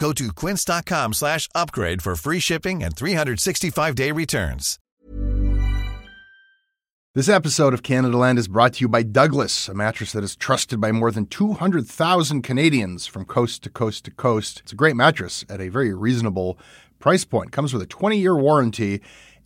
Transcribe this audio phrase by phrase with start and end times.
[0.00, 4.78] Go to quince.com slash upgrade for free shipping and 365-day returns.
[7.14, 10.36] This episode of Canada Land is brought to you by Douglas, a mattress that is
[10.36, 14.60] trusted by more than 200,000 Canadians from coast to coast to coast.
[14.60, 16.56] It's a great mattress at a very reasonable
[16.98, 17.52] price point.
[17.52, 19.02] Comes with a 20-year warranty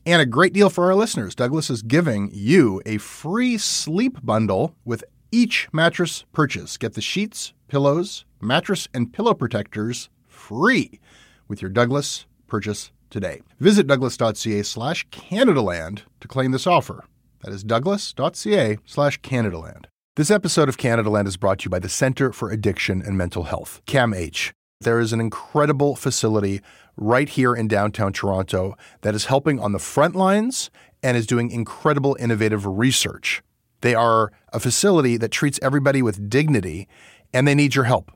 [0.06, 1.34] and a great deal for our listeners.
[1.34, 5.02] Douglas is giving you a free sleep bundle with
[5.32, 6.76] each mattress purchase.
[6.76, 10.10] Get the sheets, pillows, mattress, and pillow protectors
[10.48, 11.00] free
[11.48, 13.40] with your Douglas purchase today.
[13.60, 17.04] Visit douglas.ca slash Canadaland to claim this offer.
[17.42, 19.86] That is douglas.ca slash Canadaland.
[20.16, 23.44] This episode of Canadaland is brought to you by the Center for Addiction and Mental
[23.44, 24.52] Health, CAMH.
[24.80, 26.60] There is an incredible facility
[26.96, 30.70] right here in downtown Toronto that is helping on the front lines
[31.02, 33.42] and is doing incredible innovative research.
[33.80, 36.86] They are a facility that treats everybody with dignity
[37.32, 38.12] and they need your help.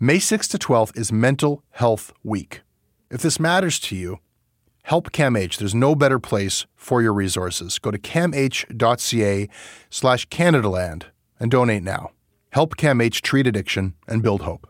[0.00, 2.62] May 6th to 12th is Mental Health Week.
[3.12, 4.18] If this matters to you,
[4.82, 5.56] help CAMH.
[5.56, 7.78] There's no better place for your resources.
[7.78, 9.48] Go to camh.ca
[9.90, 11.04] slash Canadaland
[11.38, 12.10] and donate now.
[12.50, 14.66] Help CAMH treat addiction and build hope.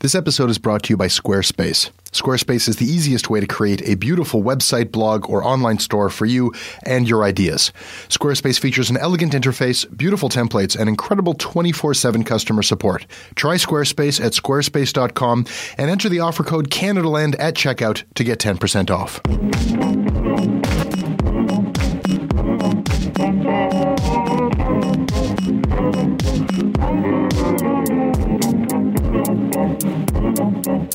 [0.00, 1.90] This episode is brought to you by Squarespace.
[2.12, 6.26] Squarespace is the easiest way to create a beautiful website, blog, or online store for
[6.26, 6.52] you
[6.84, 7.72] and your ideas.
[8.08, 13.06] Squarespace features an elegant interface, beautiful templates, and incredible 24 7 customer support.
[13.34, 18.90] Try Squarespace at squarespace.com and enter the offer code CanadaLand at checkout to get 10%
[18.90, 19.20] off.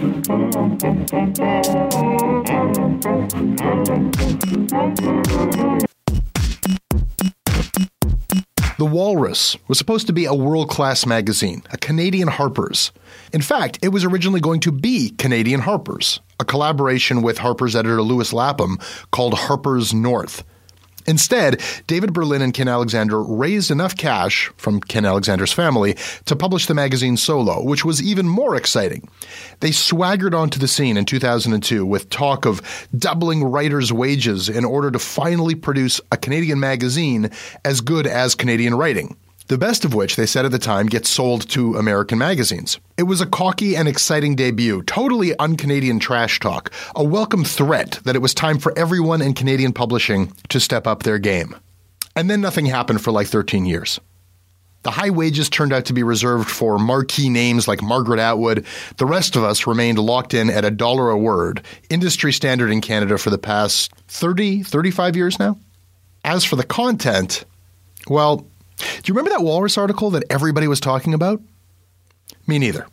[0.03, 0.09] The
[8.80, 12.91] Walrus was supposed to be a world class magazine, a Canadian Harper's.
[13.31, 18.02] In fact, it was originally going to be Canadian Harper's, a collaboration with Harper's editor
[18.02, 18.80] Lewis Lapham
[19.12, 20.44] called Harper's North.
[21.06, 26.66] Instead, David Berlin and Ken Alexander raised enough cash from Ken Alexander's family to publish
[26.66, 29.08] the magazine solo, which was even more exciting.
[29.59, 32.62] They swaggered onto the scene in 2002 with talk of
[32.97, 37.30] doubling writers' wages in order to finally produce a Canadian magazine
[37.66, 39.16] as good as Canadian writing.
[39.48, 42.80] The best of which, they said at the time, gets sold to American magazines.
[42.98, 48.00] It was a cocky and exciting debut, totally un Canadian trash talk, a welcome threat
[48.06, 51.58] that it was time for everyone in Canadian publishing to step up their game.
[52.16, 54.00] And then nothing happened for like 13 years.
[54.84, 58.66] The high wages turned out to be reserved for marquee names like Margaret Atwood.
[58.98, 62.80] The rest of us remained locked in at a dollar a word, industry standard in
[62.80, 65.58] Canada for the past 30, 35 years now.
[66.24, 67.44] As for the content,
[68.08, 68.46] well,
[68.78, 71.41] do you remember that Walrus article that everybody was talking about?
[72.47, 72.88] Me neither.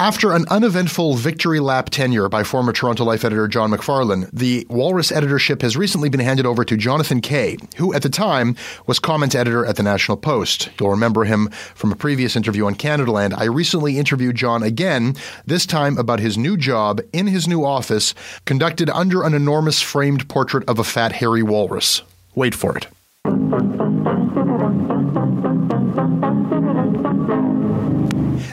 [0.00, 5.12] After an uneventful victory lap tenure by former Toronto Life editor John McFarlane, the Walrus
[5.12, 9.34] editorship has recently been handed over to Jonathan Kay, who at the time was comment
[9.34, 10.70] editor at the National Post.
[10.80, 13.34] You'll remember him from a previous interview on Canada Land.
[13.34, 18.14] I recently interviewed John again, this time about his new job in his new office,
[18.46, 22.00] conducted under an enormous framed portrait of a fat, hairy walrus.
[22.34, 22.86] Wait for it.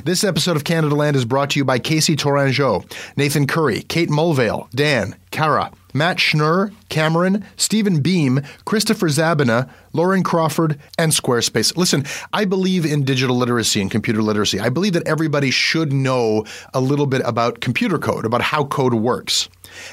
[0.08, 4.08] This episode of Canada Land is brought to you by Casey Tourangeau, Nathan Curry, Kate
[4.08, 11.76] Mulvale, Dan, Kara, Matt Schnurr, Cameron, Stephen Beam, Christopher Zabina, Lauren Crawford, and Squarespace.
[11.76, 14.62] Listen, I believe in digital literacy and computer literacy.
[14.62, 18.94] I believe that everybody should know a little bit about computer code, about how code
[18.94, 19.50] works.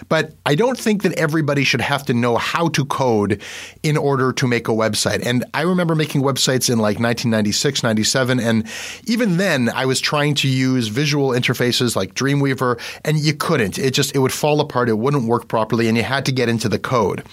[0.09, 3.41] But I don't think that everybody should have to know how to code
[3.83, 5.25] in order to make a website.
[5.25, 8.41] And I remember making websites in like 1996, 97.
[8.41, 8.67] And
[9.07, 13.79] even then, I was trying to use visual interfaces like Dreamweaver, and you couldn't.
[13.79, 14.89] It just, it would fall apart.
[14.89, 15.89] It wouldn't work properly.
[15.89, 17.25] And you had to get into the code.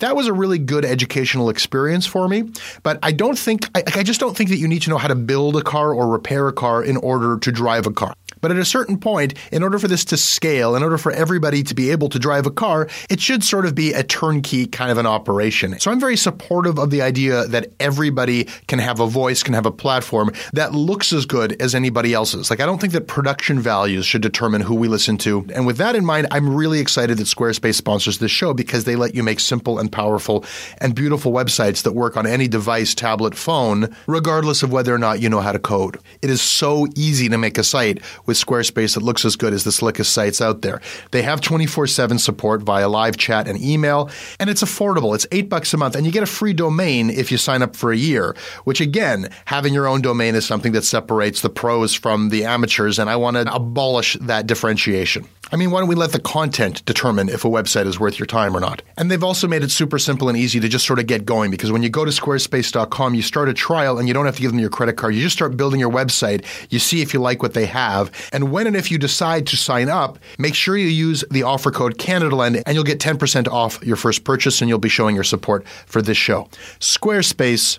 [0.00, 2.44] That was a really good educational experience for me,
[2.82, 5.08] but I don't think, I, I just don't think that you need to know how
[5.08, 8.14] to build a car or repair a car in order to drive a car.
[8.40, 11.62] But at a certain point, in order for this to scale, in order for everybody
[11.62, 14.90] to be able to drive a car, it should sort of be a turnkey kind
[14.90, 15.78] of an operation.
[15.80, 19.66] So I'm very supportive of the idea that everybody can have a voice, can have
[19.66, 22.50] a platform that looks as good as anybody else's.
[22.50, 25.46] Like, I don't think that production values should determine who we listen to.
[25.54, 28.96] And with that in mind, I'm really excited that Squarespace sponsors this show because they
[28.96, 30.44] let you make simple and powerful
[30.78, 35.20] and beautiful websites that work on any device, tablet, phone, regardless of whether or not
[35.20, 35.98] you know how to code.
[36.22, 39.64] It is so easy to make a site with Squarespace that looks as good as
[39.64, 40.80] the slickest sites out there.
[41.10, 45.14] They have 24/7 support via live chat and email, and it's affordable.
[45.14, 47.74] It's 8 bucks a month and you get a free domain if you sign up
[47.74, 51.94] for a year, which again, having your own domain is something that separates the pros
[51.94, 55.26] from the amateurs and I want to abolish that differentiation.
[55.50, 58.26] I mean, why don't we let the content determine if a website is worth your
[58.26, 58.82] time or not?
[58.98, 61.50] And they've also made it super simple and easy to just sort of get going
[61.50, 64.42] because when you go to squarespace.com, you start a trial and you don't have to
[64.42, 65.14] give them your credit card.
[65.14, 66.44] You just start building your website.
[66.70, 68.10] You see if you like what they have.
[68.32, 71.70] And when and if you decide to sign up, make sure you use the offer
[71.70, 75.24] code CanadaLand and you'll get 10% off your first purchase and you'll be showing your
[75.24, 76.48] support for this show.
[76.78, 77.78] Squarespace,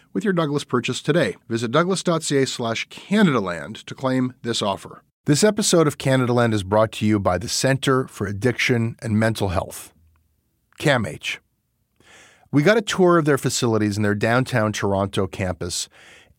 [0.13, 1.35] with your Douglas purchase today.
[1.47, 5.03] Visit douglas.ca slash Canadaland to claim this offer.
[5.25, 9.49] This episode of Canadaland is brought to you by the Center for Addiction and Mental
[9.49, 9.93] Health,
[10.79, 11.37] CAMH.
[12.51, 15.87] We got a tour of their facilities in their downtown Toronto campus,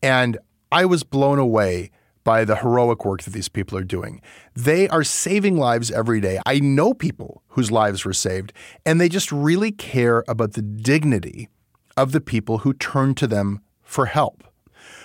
[0.01, 0.37] and
[0.71, 1.91] I was blown away
[2.23, 4.21] by the heroic work that these people are doing.
[4.53, 6.39] They are saving lives every day.
[6.45, 8.53] I know people whose lives were saved,
[8.85, 11.49] and they just really care about the dignity
[11.95, 14.43] of the people who turn to them for help.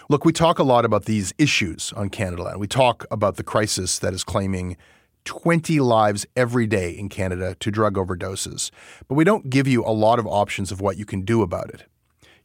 [0.09, 2.59] Look, we talk a lot about these issues on Canadaland.
[2.59, 4.77] We talk about the crisis that is claiming
[5.25, 8.71] 20 lives every day in Canada to drug overdoses,
[9.07, 11.69] but we don't give you a lot of options of what you can do about
[11.69, 11.85] it.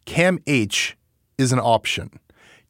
[0.06, 0.96] CAMH
[1.38, 2.19] is an option.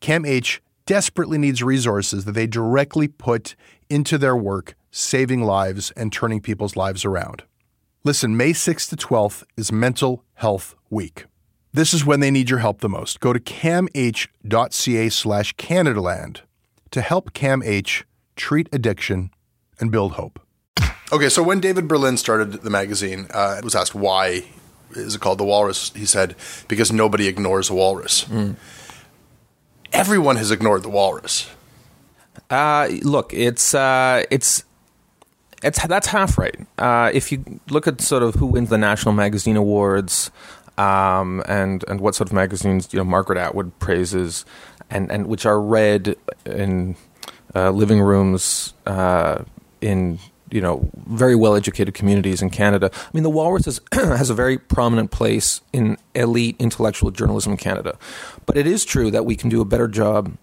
[0.02, 3.56] CAMH desperately needs resources that they directly put
[3.90, 7.44] into their work saving lives and turning people's lives around.
[8.04, 11.26] Listen, May 6th to 12th is Mental Health Week.
[11.74, 13.20] This is when they need your help the most.
[13.20, 16.42] Go to camh.ca slash Canadaland
[16.92, 18.04] to help CAMH
[18.36, 19.32] treat addiction
[19.80, 20.40] and build hope.
[21.12, 24.44] Okay, so when David Berlin started the magazine, uh, was asked why
[24.92, 25.92] is it called The Walrus?
[25.96, 26.36] He said,
[26.68, 28.26] because nobody ignores a walrus.
[28.26, 28.56] Mm.
[29.92, 31.50] Everyone has ignored the walrus.
[32.50, 34.64] Uh, look, it's uh, it's
[35.64, 36.56] it's that's half right.
[36.78, 40.32] Uh, if you look at sort of who wins the National Magazine Awards,
[40.78, 44.46] um, and and what sort of magazines you know Margaret Atwood praises,
[44.90, 46.16] and and which are read
[46.46, 46.96] in
[47.56, 49.44] uh, living rooms uh,
[49.82, 50.20] in
[50.54, 52.90] you know very well educated communities in Canada.
[52.94, 57.58] I mean, the Walrus is, has a very prominent place in elite intellectual journalism in
[57.58, 57.98] Canada,
[58.46, 60.38] but it is true that we can do a better job.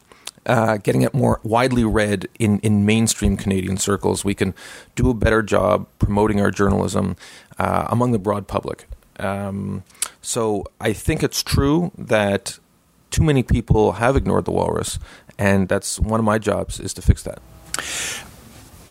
[0.47, 4.55] Uh, getting it more widely read in, in mainstream Canadian circles, we can
[4.97, 7.15] do a better job promoting our journalism
[7.59, 8.87] uh, among the broad public.
[9.19, 9.85] Um,
[10.23, 12.59] so I think it's true that
[13.11, 14.99] too many people have ignored the walrus,
[15.39, 17.41] and that's one of my jobs is to fix that.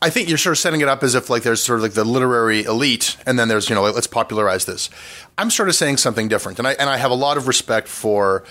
[0.02, 1.94] I think you're sort of setting it up as if like there's sort of like
[1.94, 4.90] the literary elite, and then there's you know like, let's popularize this.
[5.38, 7.88] I'm sort of saying something different, and I and I have a lot of respect
[7.88, 8.44] for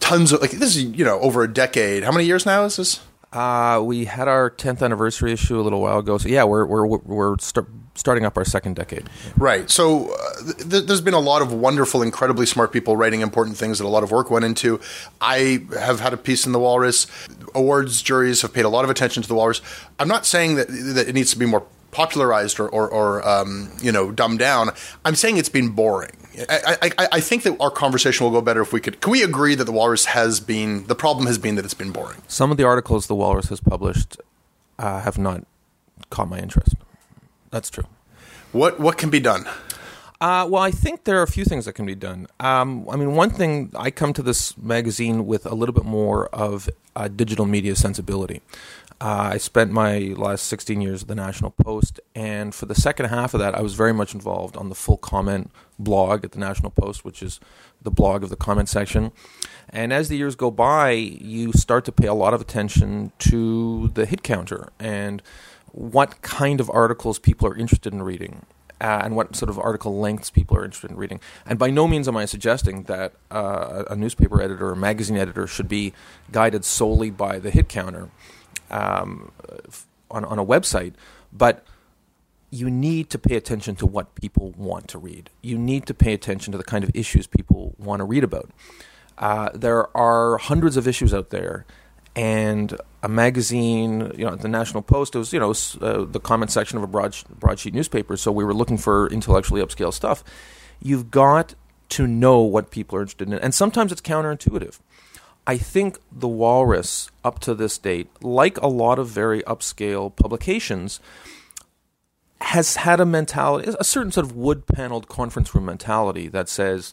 [0.00, 2.04] tons of like this is you know over a decade.
[2.04, 3.00] How many years now is this?
[3.32, 6.18] Uh, we had our 10th anniversary issue a little while ago.
[6.18, 7.66] So yeah, we're we're we're st-
[8.00, 9.08] starting up our second decade.
[9.36, 9.70] Right.
[9.70, 13.78] So uh, th- there's been a lot of wonderful, incredibly smart people writing important things
[13.78, 14.80] that a lot of work went into.
[15.20, 17.06] I have had a piece in the Walrus.
[17.54, 19.60] Awards juries have paid a lot of attention to the Walrus.
[19.98, 23.70] I'm not saying that that it needs to be more popularized or, or, or um,
[23.82, 24.70] you know dumbed down.
[25.04, 26.16] I'm saying it's been boring.
[26.48, 29.00] I, I, I think that our conversation will go better if we could.
[29.02, 31.90] Can we agree that the Walrus has been the problem has been that it's been
[31.92, 32.22] boring?
[32.28, 34.16] Some of the articles the Walrus has published
[34.78, 35.44] uh, have not
[36.08, 36.74] caught my interest.
[37.50, 37.86] That's true.
[38.52, 39.46] What what can be done?
[40.20, 42.26] Uh, well, I think there are a few things that can be done.
[42.40, 46.26] Um, I mean, one thing I come to this magazine with a little bit more
[46.28, 48.42] of a digital media sensibility.
[49.00, 53.06] Uh, I spent my last 16 years at the National Post, and for the second
[53.06, 56.38] half of that, I was very much involved on the full comment blog at the
[56.38, 57.40] National Post, which is
[57.80, 59.12] the blog of the comment section.
[59.70, 63.88] And as the years go by, you start to pay a lot of attention to
[63.94, 65.22] the hit counter and
[65.72, 68.46] what kind of articles people are interested in reading.
[68.82, 71.20] Uh, and what sort of article lengths people are interested in reading.
[71.44, 75.18] And by no means am I suggesting that uh, a newspaper editor or a magazine
[75.18, 75.92] editor should be
[76.32, 78.08] guided solely by the hit counter
[78.70, 79.32] um,
[80.10, 80.94] on, on a website,
[81.30, 81.62] but
[82.50, 85.30] you need to pay attention to what people want to read.
[85.42, 88.50] You need to pay attention to the kind of issues people want to read about.
[89.18, 91.66] Uh, there are hundreds of issues out there,
[92.16, 95.50] and a magazine, you know, the National Post It was, you know,
[95.80, 98.16] uh, the comment section of a broad broadsheet newspaper.
[98.16, 100.22] So we were looking for intellectually upscale stuff.
[100.82, 101.54] You've got
[101.90, 104.78] to know what people are interested in, and sometimes it's counterintuitive.
[105.46, 111.00] I think the Walrus, up to this date, like a lot of very upscale publications,
[112.42, 116.92] has had a mentality, a certain sort of wood paneled conference room mentality that says,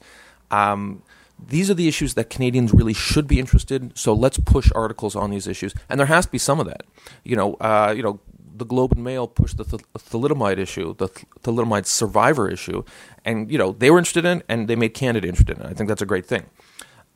[0.50, 1.04] um,
[1.40, 3.96] these are the issues that Canadians really should be interested in.
[3.96, 6.84] So let's push articles on these issues, and there has to be some of that.
[7.24, 8.20] You know, uh, you know,
[8.56, 12.84] the Globe and Mail pushed the th- thalidomide issue, the th- thalidomide survivor issue,
[13.24, 15.66] and you know they were interested in, and they made Canada interested in.
[15.66, 16.46] I think that's a great thing.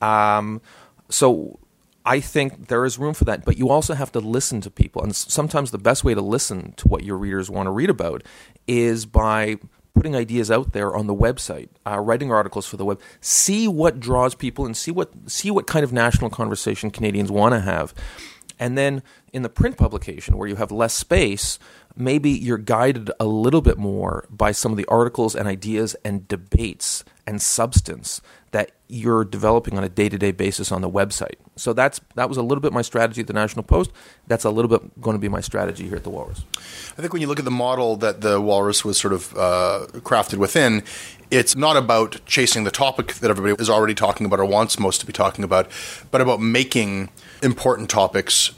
[0.01, 0.61] Um,
[1.09, 1.59] so
[2.05, 5.03] I think there is room for that, but you also have to listen to people,
[5.03, 8.23] and sometimes the best way to listen to what your readers want to read about
[8.67, 9.57] is by
[9.93, 12.99] putting ideas out there on the website, uh, writing articles for the web.
[13.19, 17.53] See what draws people and see what see what kind of national conversation Canadians want
[17.53, 17.93] to have.
[18.59, 19.01] And then
[19.33, 21.57] in the print publication, where you have less space,
[21.95, 26.27] maybe you're guided a little bit more by some of the articles and ideas and
[26.27, 28.21] debates and substance
[28.51, 31.35] that you're developing on a day-to-day basis on the website.
[31.55, 33.91] So that's that was a little bit my strategy at the National Post.
[34.27, 36.43] That's a little bit going to be my strategy here at the Walrus.
[36.57, 39.87] I think when you look at the model that the Walrus was sort of uh,
[39.99, 40.83] crafted within,
[41.29, 44.99] it's not about chasing the topic that everybody is already talking about or wants most
[44.99, 45.69] to be talking about,
[46.11, 47.09] but about making
[47.41, 48.51] important topics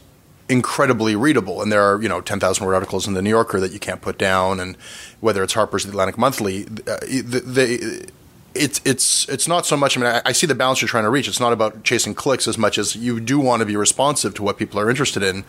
[0.49, 1.61] incredibly readable.
[1.61, 4.01] And there are, you know, 10,000 word articles in the New Yorker that you can't
[4.01, 4.59] put down.
[4.59, 4.75] And
[5.19, 8.09] whether it's Harper's, the Atlantic Monthly, uh, the,
[8.55, 9.97] it's it's it's not so much.
[9.97, 11.27] I mean, I, I, see the balance you're trying to reach.
[11.27, 14.43] It's not about chasing clicks as much as you do want to be responsive to
[14.43, 15.43] what people are interested in.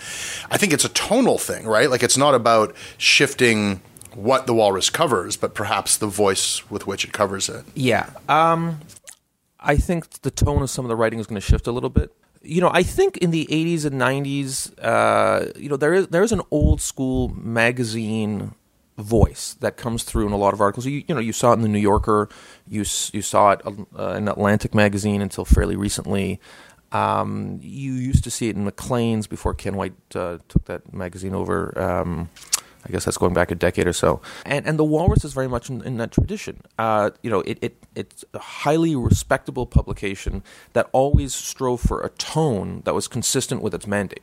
[0.50, 1.90] I think it's a tonal thing, right?
[1.90, 3.80] Like it's not about shifting
[4.14, 7.64] what the walrus covers, but perhaps the voice with which it covers it.
[7.74, 8.80] Yeah, um,
[9.60, 11.90] I think the tone of some of the writing is going to shift a little
[11.90, 12.12] bit.
[12.42, 16.22] You know, I think in the '80s and '90s, uh, you know, there is there
[16.22, 18.54] is an old school magazine
[18.98, 20.86] voice that comes through in a lot of articles.
[20.86, 22.28] You, you know, you saw it in the New Yorker,
[22.66, 22.80] you
[23.12, 23.60] you saw it
[23.98, 26.40] uh, in Atlantic magazine until fairly recently.
[26.92, 31.34] Um, you used to see it in Maclean's before Ken White uh, took that magazine
[31.34, 31.76] over.
[31.76, 32.30] Um,
[32.86, 34.20] I guess that's going back a decade or so.
[34.44, 36.60] And and the Walrus is very much in, in that tradition.
[36.78, 40.42] Uh, you know, it, it it's a highly respectable publication
[40.74, 44.22] that always strove for a tone that was consistent with its mandate.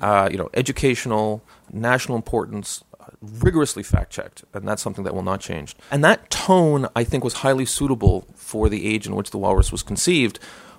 [0.00, 2.82] Uh, you know, educational, national importance,
[3.20, 5.76] rigorously fact checked, and that's something that will not change.
[5.90, 9.70] And that tone, I think, was highly suitable for the age in which the walrus
[9.70, 10.38] was conceived.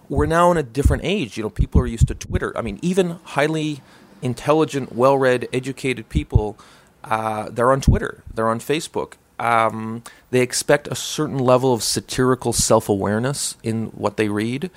[0.10, 1.38] We're now in a different age.
[1.38, 2.58] You know, people are used to Twitter.
[2.58, 3.82] I mean, even highly
[4.22, 6.58] intelligent, well read, educated people,
[7.04, 9.14] uh, they're on Twitter, they're on Facebook.
[9.40, 14.70] Um, they expect a certain level of satirical self awareness in what they read.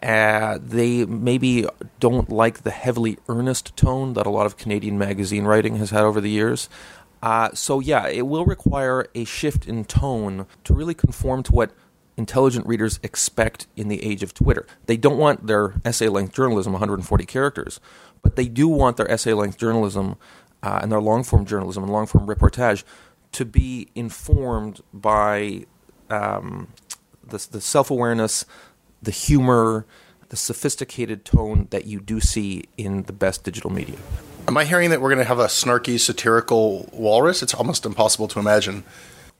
[0.00, 1.66] Uh, they maybe
[1.98, 6.02] don't like the heavily earnest tone that a lot of Canadian magazine writing has had
[6.04, 6.68] over the years.
[7.24, 11.72] Uh, so, yeah, it will require a shift in tone to really conform to what
[12.18, 14.66] intelligent readers expect in the age of Twitter.
[14.84, 17.80] They don't want their essay length journalism 140 characters,
[18.20, 20.16] but they do want their essay length journalism
[20.62, 22.84] uh, and their long form journalism and long form reportage
[23.32, 25.64] to be informed by
[26.10, 26.68] um,
[27.26, 28.44] the, the self awareness,
[29.02, 29.86] the humor,
[30.28, 33.96] the sophisticated tone that you do see in the best digital media.
[34.46, 37.42] Am I hearing that we're going to have a snarky, satirical walrus?
[37.42, 38.84] It's almost impossible to imagine.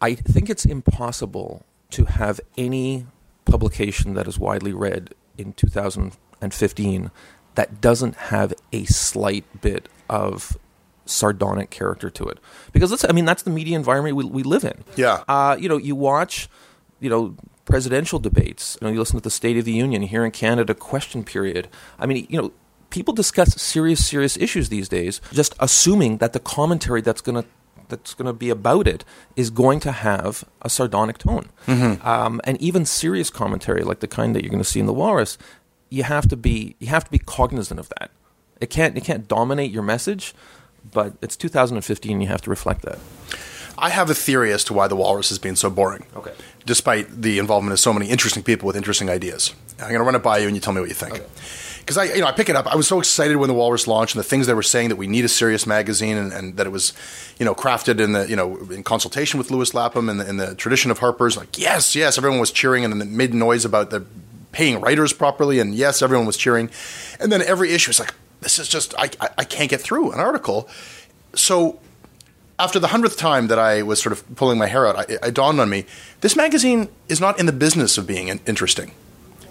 [0.00, 3.06] I think it's impossible to have any
[3.44, 7.10] publication that is widely read in 2015
[7.54, 10.56] that doesn't have a slight bit of
[11.04, 12.38] sardonic character to it.
[12.72, 14.84] Because let's, I mean, that's the media environment we, we live in.
[14.96, 15.22] Yeah.
[15.28, 16.48] Uh, you know, you watch,
[16.98, 18.78] you know, presidential debates.
[18.80, 21.68] You know, you listen to the State of the Union here in Canada question period.
[21.98, 22.52] I mean, you know,
[22.90, 27.48] people discuss serious, serious issues these days, just assuming that the commentary that's going to
[27.88, 29.04] that's going to be about it
[29.36, 32.06] is going to have a sardonic tone, mm-hmm.
[32.06, 34.92] um, and even serious commentary like the kind that you're going to see in the
[34.92, 35.36] Walrus.
[35.90, 38.10] You have to be you have to be cognizant of that.
[38.60, 40.34] It can't it can't dominate your message,
[40.92, 42.20] but it's 2015.
[42.20, 42.98] You have to reflect that.
[43.76, 46.06] I have a theory as to why the Walrus has been so boring.
[46.14, 46.32] Okay.
[46.64, 50.14] Despite the involvement of so many interesting people with interesting ideas, I'm going to run
[50.14, 51.20] it by you, and you tell me what you think.
[51.84, 52.66] Because I, you know, I pick it up.
[52.66, 54.96] I was so excited when the Walrus launched, and the things they were saying that
[54.96, 56.94] we need a serious magazine, and, and that it was,
[57.38, 60.38] you know, crafted in the, you know, in consultation with Lewis Lapham and the, in
[60.38, 61.36] the tradition of Harper's.
[61.36, 64.06] Like, yes, yes, everyone was cheering, and then made noise about the
[64.52, 66.70] paying writers properly, and yes, everyone was cheering.
[67.20, 70.12] And then every issue is like, this is just I, I, I can't get through
[70.12, 70.68] an article.
[71.34, 71.80] So
[72.58, 75.60] after the hundredth time that I was sort of pulling my hair out, it dawned
[75.60, 75.84] on me
[76.20, 78.92] this magazine is not in the business of being interesting.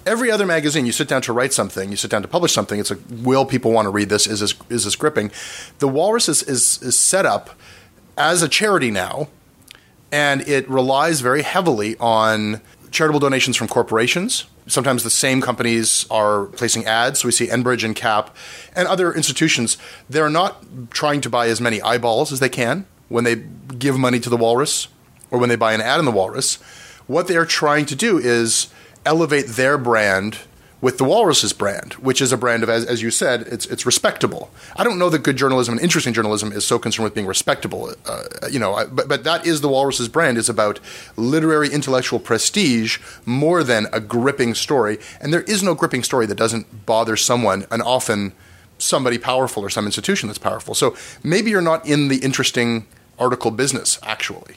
[0.05, 2.79] Every other magazine, you sit down to write something, you sit down to publish something.
[2.79, 4.27] It's like, will people want to read this?
[4.27, 5.31] Is this is this gripping?
[5.79, 7.51] The Walrus is, is, is set up
[8.17, 9.29] as a charity now,
[10.11, 14.45] and it relies very heavily on charitable donations from corporations.
[14.67, 17.19] Sometimes the same companies are placing ads.
[17.19, 18.35] So we see Enbridge and CAP
[18.75, 19.77] and other institutions.
[20.09, 23.35] They're not trying to buy as many eyeballs as they can when they
[23.77, 24.87] give money to the Walrus
[25.31, 26.55] or when they buy an ad in the Walrus.
[27.07, 28.67] What they're trying to do is
[29.05, 30.39] elevate their brand
[30.83, 33.85] with the Walrus's brand, which is a brand of, as, as, you said, it's it's
[33.85, 34.51] respectable.
[34.75, 37.93] I don't know that good journalism and interesting journalism is so concerned with being respectable.
[38.05, 40.81] Uh, you know, I, but but that is the Walrus's brand is about
[41.15, 44.97] literary intellectual prestige more than a gripping story.
[45.21, 48.33] And there is no gripping story that doesn't bother someone, and often
[48.77, 50.75] somebody powerful or some institution that's powerful.
[50.75, 54.55] So maybe you're not in the interesting article business actually.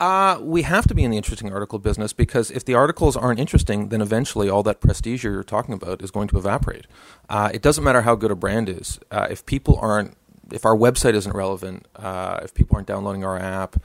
[0.00, 3.38] Uh, we have to be in the interesting article business because if the articles aren't
[3.38, 6.86] interesting, then eventually all that prestige you're talking about is going to evaporate.
[7.28, 8.98] Uh, it doesn't matter how good a brand is.
[9.10, 10.16] Uh, if people aren't,
[10.50, 13.76] if our website isn't relevant, uh, if people aren't downloading our app,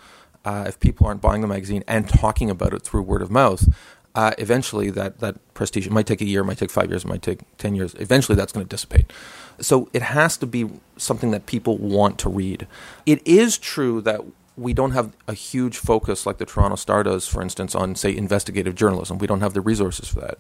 [0.46, 3.68] uh, if people aren't buying the magazine and talking about it through word of mouth,
[4.16, 7.04] uh, eventually that, that prestige, it might take a year, it might take five years,
[7.04, 7.94] it might take 10 years.
[7.96, 9.12] Eventually that's going to dissipate.
[9.60, 12.68] So it has to be something that people want to read.
[13.06, 14.22] It is true that
[14.58, 18.16] we don't have a huge focus like the Toronto Star does, for instance, on, say,
[18.16, 19.18] investigative journalism.
[19.18, 20.38] We don't have the resources for that.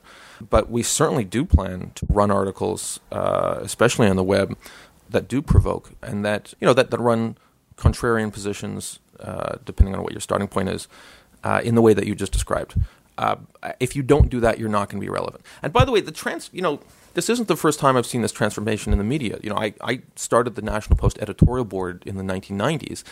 [0.50, 4.58] But we certainly do plan to run articles, uh, especially on the web,
[5.10, 7.38] that do provoke and that, you know, that, that run
[7.78, 10.88] contrarian positions, uh, depending on what your starting point is,
[11.44, 12.76] uh, in the way that you just described.
[13.18, 13.36] Uh,
[13.80, 15.46] if you don't do that, you're not going to be relevant.
[15.62, 16.80] And by the way, the trans, you know,
[17.14, 19.40] this isn't the first time I've seen this transformation in the media.
[19.42, 23.04] You know, I, I started the National Post editorial board in the 1990s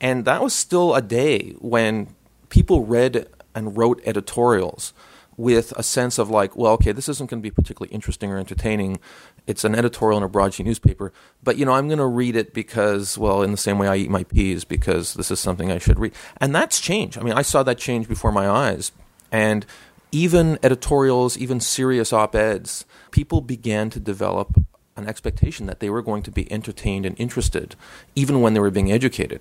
[0.00, 2.14] and that was still a day when
[2.48, 4.92] people read and wrote editorials
[5.36, 8.36] with a sense of like, well, okay, this isn't going to be particularly interesting or
[8.36, 9.00] entertaining.
[9.46, 12.52] It's an editorial in a broadsheet newspaper, but you know, I'm going to read it
[12.52, 15.78] because, well, in the same way I eat my peas, because this is something I
[15.78, 16.12] should read.
[16.36, 17.16] And that's changed.
[17.16, 18.92] I mean, I saw that change before my eyes,
[19.32, 19.64] and
[20.12, 24.60] even editorials, even serious op eds, people began to develop
[24.96, 27.76] an expectation that they were going to be entertained and interested,
[28.14, 29.40] even when they were being educated.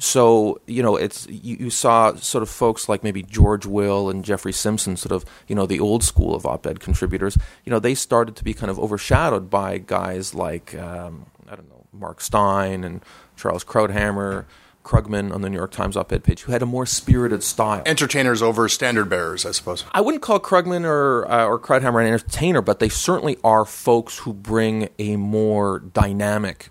[0.00, 4.24] So you know, it's you, you, saw sort of folks like maybe George Will and
[4.24, 7.36] Jeffrey Simpson, sort of you know the old school of op-ed contributors.
[7.66, 11.68] You know, they started to be kind of overshadowed by guys like um, I don't
[11.68, 13.02] know Mark Steyn and
[13.36, 14.46] Charles Krauthammer.
[14.82, 17.82] Krugman on the New York Times op-ed page, who had a more spirited style.
[17.84, 19.84] Entertainers over standard bearers, I suppose.
[19.92, 24.20] I wouldn't call Krugman or uh, or Krauthammer an entertainer, but they certainly are folks
[24.20, 26.70] who bring a more dynamic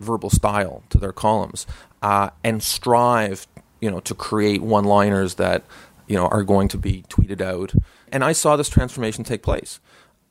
[0.00, 1.66] verbal style to their columns
[2.02, 3.46] uh, and strive,
[3.80, 5.64] you know, to create one-liners that
[6.06, 7.74] you know are going to be tweeted out.
[8.12, 9.80] And I saw this transformation take place.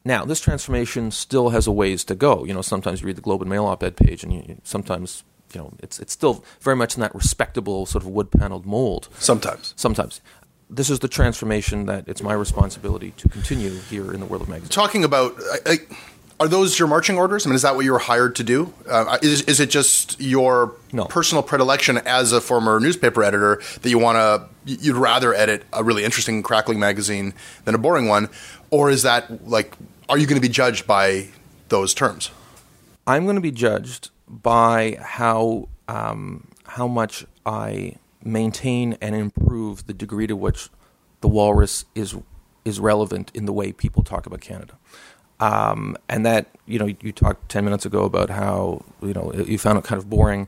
[0.03, 2.45] Now, this transformation still has a ways to go.
[2.45, 5.23] You know, sometimes you read the Globe and Mail op-ed page, and you, sometimes
[5.53, 9.09] you know it's it's still very much in that respectable sort of wood-paneled mold.
[9.19, 10.21] Sometimes, sometimes
[10.69, 14.49] this is the transformation that it's my responsibility to continue here in the world of
[14.49, 14.69] magazine.
[14.69, 15.35] Talking about.
[15.65, 15.77] I, I
[16.39, 17.45] are those your marching orders?
[17.45, 18.73] I mean, is that what you were hired to do?
[18.89, 21.05] Uh, is, is it just your no.
[21.05, 25.83] personal predilection as a former newspaper editor that you want to, you'd rather edit a
[25.83, 28.29] really interesting, crackling magazine than a boring one?
[28.69, 29.75] Or is that like,
[30.09, 31.29] are you going to be judged by
[31.69, 32.31] those terms?
[33.07, 39.93] I'm going to be judged by how, um, how much I maintain and improve the
[39.93, 40.69] degree to which
[41.21, 42.15] the walrus is,
[42.65, 44.73] is relevant in the way people talk about Canada.
[45.39, 49.57] Um, and that, you know, you talked 10 minutes ago about how, you know, you
[49.57, 50.47] found it kind of boring.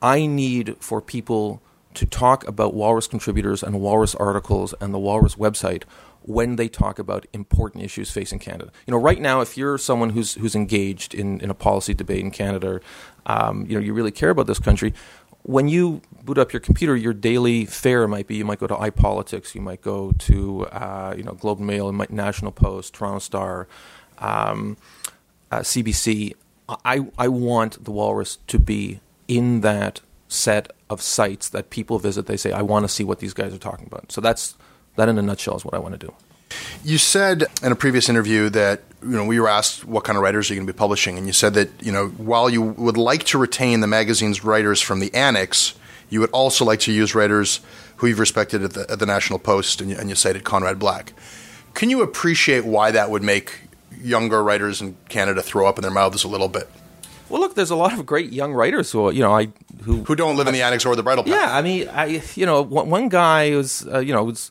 [0.00, 1.60] I need for people
[1.94, 5.82] to talk about Walrus contributors and Walrus articles and the Walrus website
[6.22, 8.70] when they talk about important issues facing Canada.
[8.86, 12.20] You know, right now, if you're someone who's who's engaged in, in a policy debate
[12.20, 12.80] in Canada,
[13.26, 14.94] um, you know, you really care about this country.
[15.42, 18.74] When you boot up your computer, your daily fare might be you might go to
[18.74, 23.66] iPolitics, you might go to uh, you know Globe and Mail, National Post, Toronto Star,
[24.20, 24.76] um,
[25.50, 26.34] uh, CBC.
[26.84, 32.26] I I want the Walrus to be in that set of sites that people visit.
[32.26, 34.12] They say, I want to see what these guys are talking about.
[34.12, 34.54] So that's
[34.96, 36.12] that in a nutshell is what I want to do.
[36.84, 40.22] You said in a previous interview that you know we were asked what kind of
[40.22, 42.62] writers are you going to be publishing, and you said that you know while you
[42.62, 45.74] would like to retain the magazine's writers from the annex,
[46.08, 47.60] you would also like to use writers
[47.96, 50.78] who you've respected at the, at the National Post, and you, and you cited Conrad
[50.78, 51.12] Black.
[51.74, 53.60] Can you appreciate why that would make
[54.02, 56.68] younger writers in Canada throw up in their mouths a little bit?
[57.28, 59.48] Well, look, there's a lot of great young writers who you know I
[59.82, 61.32] who who don't live in the annex or the bridle path.
[61.32, 64.50] Yeah, I mean, I you know one, one guy was uh, you know was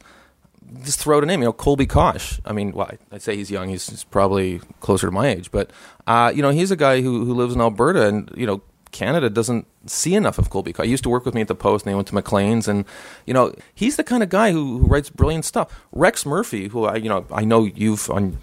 [0.83, 2.39] just throw out a name, you know, Colby Kosh.
[2.45, 3.69] I mean, well, I'd say he's young.
[3.69, 5.71] He's, he's probably closer to my age, but
[6.07, 9.29] uh, you know, he's a guy who who lives in Alberta, and you know, Canada
[9.29, 10.85] doesn't see enough of Colby Kosh.
[10.85, 12.85] He used to work with me at the Post, and he went to Maclean's, and
[13.25, 15.85] you know, he's the kind of guy who, who writes brilliant stuff.
[15.91, 18.37] Rex Murphy, who I you know I know you've on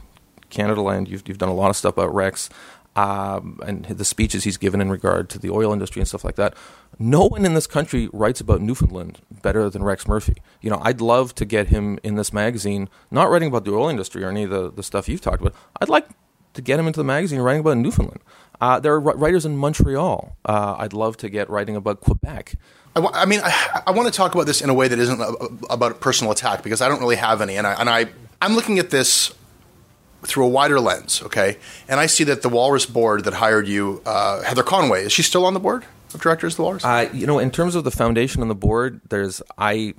[0.51, 2.49] Canada Land, you've you've done a lot of stuff about Rex
[2.97, 6.37] um, and the speeches he's given in regard to the oil industry and stuff like
[6.37, 6.55] that.
[6.99, 10.37] No one in this country writes about Newfoundland better than Rex Murphy.
[10.63, 13.89] You know, I'd love to get him in this magazine, not writing about the oil
[13.89, 15.55] industry or any of the, the stuff you've talked about.
[15.81, 16.09] I'd like
[16.55, 18.21] to get him into the magazine writing about Newfoundland.
[18.63, 20.35] Uh, there are writers in Montreal.
[20.47, 22.55] Uh, I'd love to get writing about Quebec.
[22.97, 24.99] I, w- I mean, I, I want to talk about this in a way that
[24.99, 25.33] isn't a,
[25.69, 28.07] about a personal attack because I don't really have any, and I and I
[28.41, 29.35] I'm looking at this
[30.27, 31.59] through a wider lens, okay?
[31.89, 35.23] And I see that the Walrus board that hired you, uh, Heather Conway, is she
[35.23, 36.85] still on the board of directors of the Walrus?
[36.85, 39.95] Uh, you know, in terms of the foundation and the board, there's I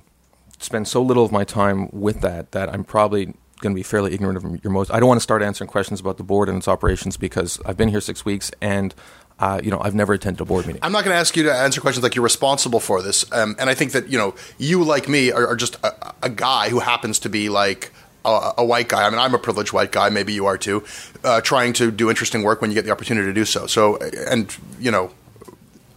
[0.58, 3.26] spend so little of my time with that that I'm probably
[3.60, 4.90] going to be fairly ignorant of your most.
[4.92, 7.76] I don't want to start answering questions about the board and its operations because I've
[7.76, 8.94] been here six weeks and.
[9.40, 10.82] Uh, you know, I've never attended a board meeting.
[10.82, 13.54] I'm not going to ask you to answer questions like you're responsible for this, um,
[13.60, 16.70] and I think that you know, you like me are, are just a, a guy
[16.70, 17.92] who happens to be like
[18.36, 19.06] a, a, white guy.
[19.06, 20.08] I mean, I'm a privileged white guy.
[20.08, 20.84] Maybe you are too.
[21.24, 23.66] Uh, trying to do interesting work when you get the opportunity to do so.
[23.66, 25.10] So, and you know,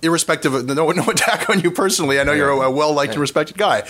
[0.02, 3.22] irrespective of no, no attack on you personally, I know you're a, well liked and
[3.22, 3.84] respected guy.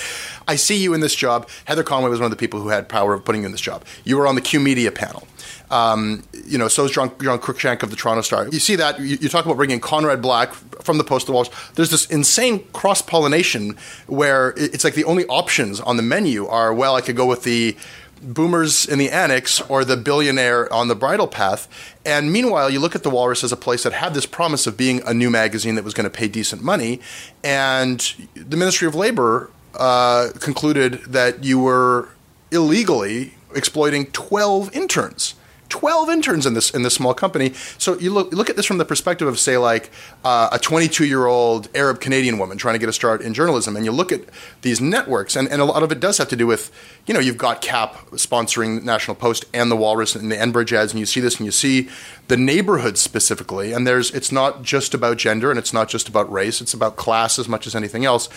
[0.48, 1.50] I see you in this job.
[1.66, 3.62] Heather Conway was one of the people who had power of putting you in this
[3.62, 3.86] job.
[4.04, 5.28] You were on the Q Media panel.
[5.70, 8.48] Um, you know, so is John, John Cruickshank of the Toronto Star.
[8.50, 11.50] You see that, you, you, talk about bringing Conrad Black from the Post to Walsh.
[11.76, 13.78] There's this insane cross pollination
[14.08, 17.44] where it's like the only options on the menu are, well, I could go with
[17.44, 17.78] the
[18.22, 21.68] boomers in the annex or the billionaire on the bridle path.
[22.06, 24.78] And meanwhile, you look at the Walrus as a place that had this promise of
[24.78, 27.00] being a new magazine that was going to pay decent money.
[27.44, 28.00] And
[28.36, 32.10] the Ministry of Labor uh, concluded that you were
[32.52, 35.36] illegally exploiting 12 interns
[35.72, 37.54] 12 interns in this in this small company.
[37.78, 39.90] So you look look at this from the perspective of say like
[40.24, 43.76] uh, a 22 year old Arab Canadian woman trying to get a start in journalism,
[43.76, 44.22] and you look at
[44.62, 46.72] these networks, and, and a lot of it does have to do with
[47.08, 50.92] you know you've got CAP sponsoring National Post and the Walrus and the Enbridge ads,
[50.92, 51.90] and you see this and you see
[52.28, 56.32] the neighborhoods specifically, and there's it's not just about gender and it's not just about
[56.32, 58.30] race, it's about class as much as anything else.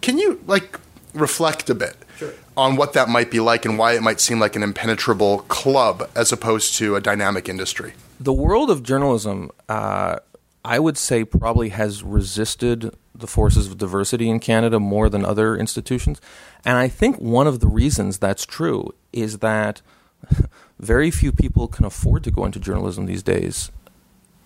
[0.00, 0.78] Can you like
[1.14, 1.96] reflect a bit?
[2.16, 5.38] Sure on what that might be like and why it might seem like an impenetrable
[5.42, 7.92] club as opposed to a dynamic industry.
[8.18, 10.16] The world of journalism, uh,
[10.64, 15.56] I would say, probably has resisted the forces of diversity in Canada more than other
[15.56, 16.20] institutions.
[16.64, 19.80] And I think one of the reasons that's true is that
[20.80, 23.70] very few people can afford to go into journalism these days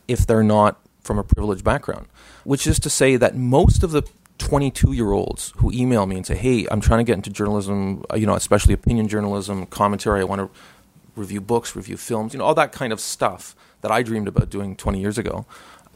[0.07, 2.09] if they're not from a privileged background.
[2.45, 4.03] Which is to say that most of the
[4.39, 8.05] 22 year olds who email me and say, "Hey, I'm trying to get into journalism,
[8.13, 10.21] uh, you know, especially opinion journalism, commentary.
[10.21, 10.51] I want to
[11.15, 14.51] review books, review films, you know, all that kind of stuff that I dreamed about
[14.51, 15.47] doing 20 years ago."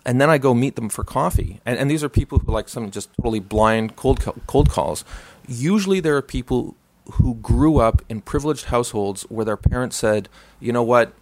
[0.05, 2.69] And then I go meet them for coffee, and, and these are people who like
[2.69, 5.05] some just totally blind cold cold calls.
[5.49, 6.77] Usually, there are people
[7.15, 10.29] who grew up in privileged households where their parents said,
[10.61, 11.13] "You know what?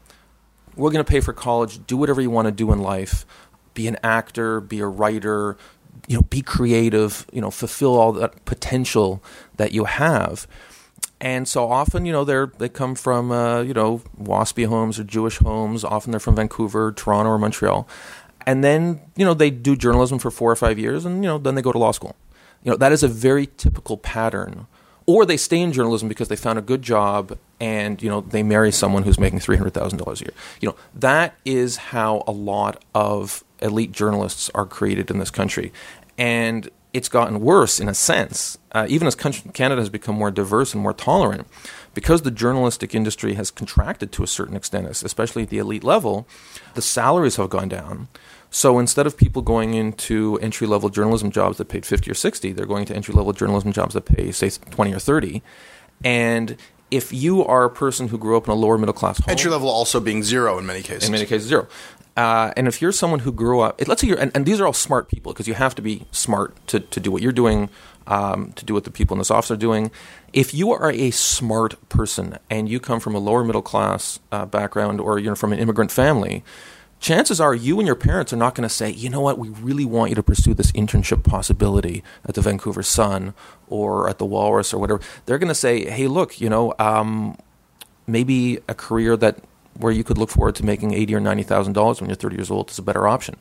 [0.76, 1.86] We're going to pay for college.
[1.86, 3.24] Do whatever you want to do in life."
[3.72, 5.56] Be an actor, be a writer,
[6.06, 9.22] you know, be creative, you know, fulfill all that potential
[9.56, 10.46] that you have.
[11.20, 15.04] And so often, you know, they're they come from uh, you know waspy homes or
[15.04, 15.82] Jewish homes.
[15.84, 17.88] Often they're from Vancouver, Toronto, or Montreal,
[18.46, 21.38] and then you know they do journalism for four or five years, and you know
[21.38, 22.14] then they go to law school.
[22.62, 24.66] You know that is a very typical pattern.
[25.06, 28.42] Or they stay in journalism because they found a good job, and you know they
[28.42, 30.34] marry someone who's making three hundred thousand dollars a year.
[30.60, 35.72] You know that is how a lot of elite journalists are created in this country.
[36.16, 40.30] And it's gotten worse in a sense, uh, even as country, Canada has become more
[40.30, 41.48] diverse and more tolerant,
[41.92, 46.28] because the journalistic industry has contracted to a certain extent, especially at the elite level,
[46.74, 48.06] the salaries have gone down.
[48.50, 52.52] So instead of people going into entry level journalism jobs that paid 50 or 60,
[52.52, 55.42] they're going to entry level journalism jobs that pay, say, 20 or 30.
[56.04, 56.56] And
[56.92, 59.50] if you are a person who grew up in a lower middle class home, entry
[59.50, 61.04] level also being zero in many cases.
[61.04, 61.66] In many cases, zero.
[62.16, 64.66] Uh, and if you're someone who grew up, let's say you're, and, and these are
[64.66, 67.68] all smart people because you have to be smart to, to do what you're doing,
[68.06, 69.90] um, to do what the people in this office are doing.
[70.32, 74.46] If you are a smart person and you come from a lower middle class uh,
[74.46, 76.44] background or you're from an immigrant family,
[77.00, 79.48] chances are you and your parents are not going to say, you know what, we
[79.48, 83.34] really want you to pursue this internship possibility at the Vancouver Sun
[83.68, 85.00] or at the Walrus or whatever.
[85.26, 87.36] They're going to say, hey, look, you know, um,
[88.06, 89.38] maybe a career that
[89.76, 92.36] where you could look forward to making eighty or ninety thousand dollars when you're thirty
[92.36, 93.36] years old is a better option.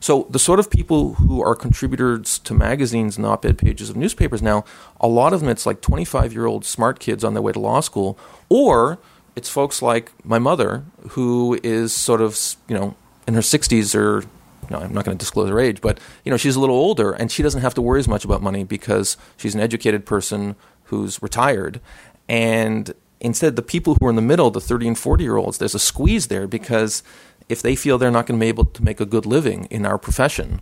[0.00, 4.42] So the sort of people who are contributors to magazines and op-ed pages of newspapers
[4.42, 4.64] now,
[5.00, 8.18] a lot of them it's like 25-year-old smart kids on their way to law school,
[8.48, 8.98] or
[9.36, 12.36] it's folks like my mother who is sort of
[12.68, 12.96] you know
[13.28, 14.24] in her 60s or
[14.70, 17.12] no, I'm not going to disclose her age, but you know she's a little older
[17.12, 20.56] and she doesn't have to worry as much about money because she's an educated person
[20.84, 21.80] who's retired,
[22.28, 25.56] and instead the people who are in the middle, the 30 and 40 year olds,
[25.56, 27.02] there's a squeeze there because
[27.48, 29.86] if they feel they're not going to be able to make a good living in
[29.86, 30.60] our profession,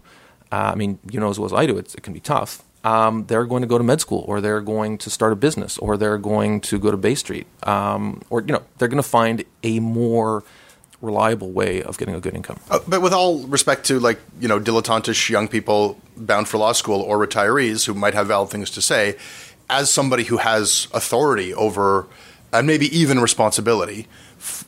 [0.52, 3.26] uh, I mean, you know as well as I do, it can be tough um,
[3.26, 5.96] they're going to go to med school or they're going to start a business or
[5.96, 9.44] they're going to go to Bay Street um, or you know they're going to find
[9.62, 10.42] a more
[11.02, 12.58] reliable way of getting a good income.
[12.70, 16.72] Uh, but with all respect to like you know dilettantish young people bound for law
[16.72, 19.16] school or retirees who might have valid things to say,
[19.68, 22.06] as somebody who has authority over
[22.52, 24.06] and maybe even responsibility,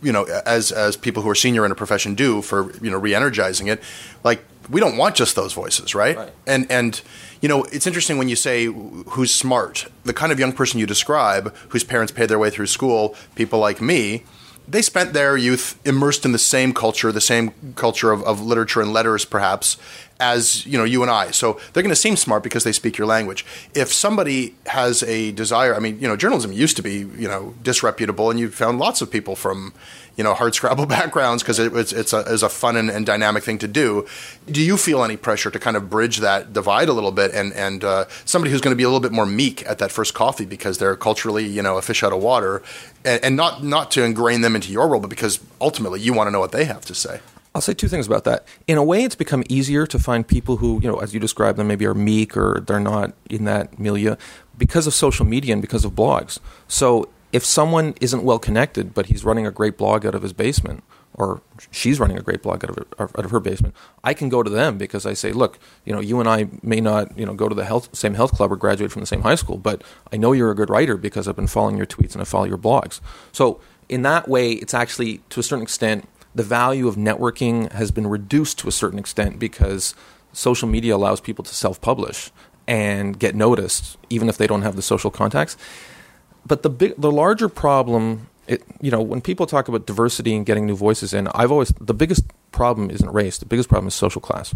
[0.03, 2.99] you know, as as people who are senior in a profession do for you know
[2.99, 3.83] re-energizing it,
[4.25, 6.17] like we don't want just those voices, right?
[6.17, 6.33] right?
[6.47, 7.01] And and
[7.41, 9.87] you know, it's interesting when you say who's smart.
[10.05, 13.59] The kind of young person you describe, whose parents paid their way through school, people
[13.59, 14.23] like me,
[14.69, 18.81] they spent their youth immersed in the same culture, the same culture of, of literature
[18.81, 19.77] and letters, perhaps,
[20.21, 21.33] as you know you and I.
[21.33, 23.45] So they're going to seem smart because they speak your language.
[23.75, 27.55] If somebody has a desire, I mean, you know, journalism used to be you know
[27.63, 29.73] disreputable, and you found lots of people from
[30.17, 33.07] you know hard scrabble backgrounds because it, it's it's a, it's a fun and, and,
[33.07, 34.07] dynamic thing to do.
[34.51, 37.53] Do you feel any pressure to kind of bridge that divide a little bit and
[37.55, 40.15] and uh, somebody who's going to be a little bit more meek at that first
[40.15, 42.63] coffee because they're culturally you know a fish out of water,
[43.05, 46.27] and, and not not to ingrain them into your role, but because ultimately you want
[46.27, 47.21] to know what they have to say.
[47.55, 48.47] I'll say two things about that.
[48.67, 51.57] In a way, it's become easier to find people who, you know, as you describe
[51.57, 54.17] them, maybe are meek or they're not in that milieu
[54.57, 56.39] because of social media and because of blogs.
[56.67, 60.33] So if someone isn't well connected, but he's running a great blog out of his
[60.33, 64.15] basement, or she's running a great blog out of, it, out of her basement, I
[64.15, 67.17] can go to them because I say, look, you know, you and I may not,
[67.19, 69.35] you know, go to the health, same health club or graduate from the same high
[69.35, 72.23] school, but I know you're a good writer because I've been following your tweets and
[72.23, 73.01] I follow your blogs.
[73.31, 77.91] So in that way, it's actually to a certain extent the value of networking has
[77.91, 79.95] been reduced to a certain extent because
[80.33, 82.31] social media allows people to self-publish
[82.67, 85.59] and get noticed, even if they don't have the social contacts
[86.47, 90.45] but the big, the larger problem, it, you know, when people talk about diversity and
[90.45, 93.39] getting new voices in, I've always the biggest problem isn't race.
[93.39, 94.55] The biggest problem is social class,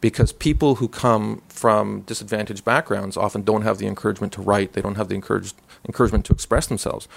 [0.00, 4.72] because people who come from disadvantaged backgrounds often don't have the encouragement to write.
[4.72, 7.08] They don't have the encouragement to express themselves.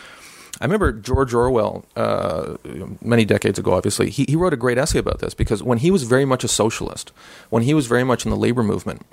[0.61, 2.57] I remember George Orwell, uh,
[3.01, 5.91] many decades ago, obviously, he, he wrote a great essay about this because when he
[5.91, 7.11] was very much a socialist,
[7.49, 9.05] when he was very much in the labor movement,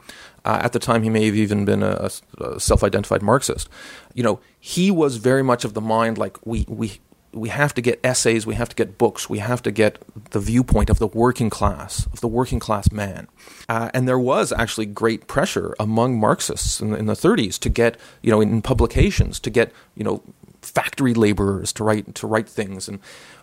[0.44, 3.68] uh, at the time he may have even been a, a self-identified Marxist,
[4.14, 7.00] you know, he was very much of the mind like we, we,
[7.32, 9.98] we have to get essays, we have to get books, we have to get
[10.30, 13.28] the viewpoint of the working class, of the working class man.
[13.68, 17.98] Uh, and there was actually great pressure among Marxists in in the 30s to get,
[18.22, 20.22] you know, in publications, to get, you know,
[20.66, 22.98] factory laborers to write to write things and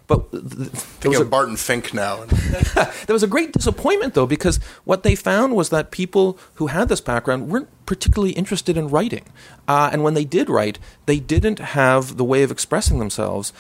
[0.06, 2.26] but there was a Barton Fink now.
[3.06, 6.90] there was a great disappointment though because what they found was that people who had
[6.90, 9.24] this background weren't particularly interested in writing,
[9.66, 13.54] uh, and when they did write, they didn't have the way of expressing themselves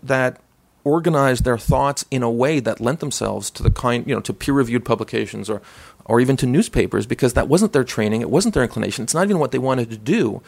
[0.00, 0.40] that
[0.84, 4.32] organized their thoughts in a way that lent themselves to the kind you know to
[4.32, 5.60] peer reviewed publications or
[6.04, 9.24] or even to newspapers because that wasn't their training, it wasn't their inclination, it's not
[9.24, 10.40] even what they wanted to do.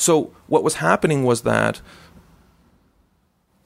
[0.00, 1.82] So what was happening was that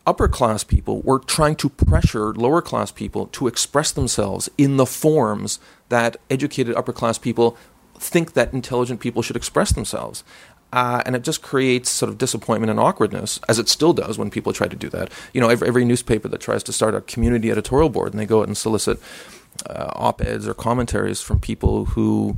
[0.05, 4.85] upper class people were trying to pressure lower class people to express themselves in the
[4.85, 7.57] forms that educated upper class people
[8.01, 10.25] think that intelligent people should express themselves.
[10.73, 14.29] Uh, and it just creates sort of disappointment and awkwardness, as it still does when
[14.29, 15.12] people try to do that.
[15.33, 18.27] You know, every, every newspaper that tries to start a community editorial board and they
[18.27, 18.99] go out and solicit
[19.70, 22.37] uh, op eds or commentaries from people who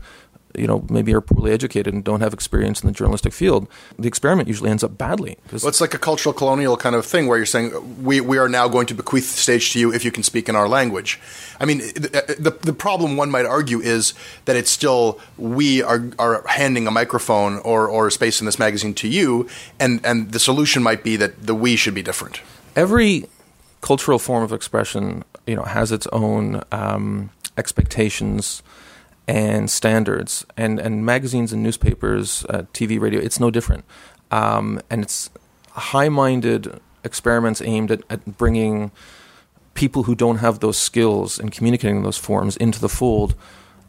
[0.56, 4.08] you know maybe are poorly educated and don't have experience in the journalistic field, the
[4.08, 5.38] experiment usually ends up badly.
[5.52, 8.48] Well, it's like a cultural colonial kind of thing where you're saying we we are
[8.48, 11.20] now going to bequeath the stage to you if you can speak in our language.
[11.60, 14.14] I mean, the the, the problem one might argue is
[14.44, 18.58] that it's still we are are handing a microphone or or a space in this
[18.58, 22.40] magazine to you, and and the solution might be that the we should be different.
[22.74, 23.26] Every
[23.80, 28.62] cultural form of expression, you know, has its own um, expectations
[29.28, 33.84] and standards, and and magazines and newspapers, uh, TV, radio, it's no different,
[34.30, 35.30] um, and it's
[35.72, 38.90] high-minded experiments aimed at, at bringing
[39.74, 43.34] people who don't have those skills and communicating those forms into the fold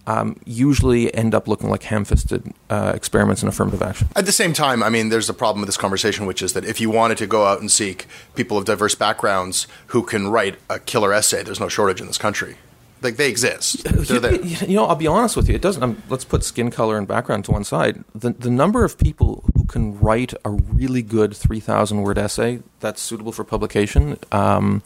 [0.07, 4.07] um, usually end up looking like ham-fisted uh, experiments in affirmative action.
[4.15, 6.63] At the same time, I mean, there's a problem with this conversation, which is that
[6.63, 10.55] if you wanted to go out and seek people of diverse backgrounds who can write
[10.69, 12.55] a killer essay, there's no shortage in this country.
[13.01, 13.85] Like they exist.
[14.07, 14.35] There.
[14.43, 15.55] You know, I'll be honest with you.
[15.55, 15.83] It doesn't.
[15.83, 18.03] Um, let's put skin color and background to one side.
[18.15, 22.61] The the number of people who can write a really good three thousand word essay
[22.79, 24.81] that's suitable for publication um,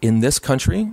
[0.00, 0.92] in this country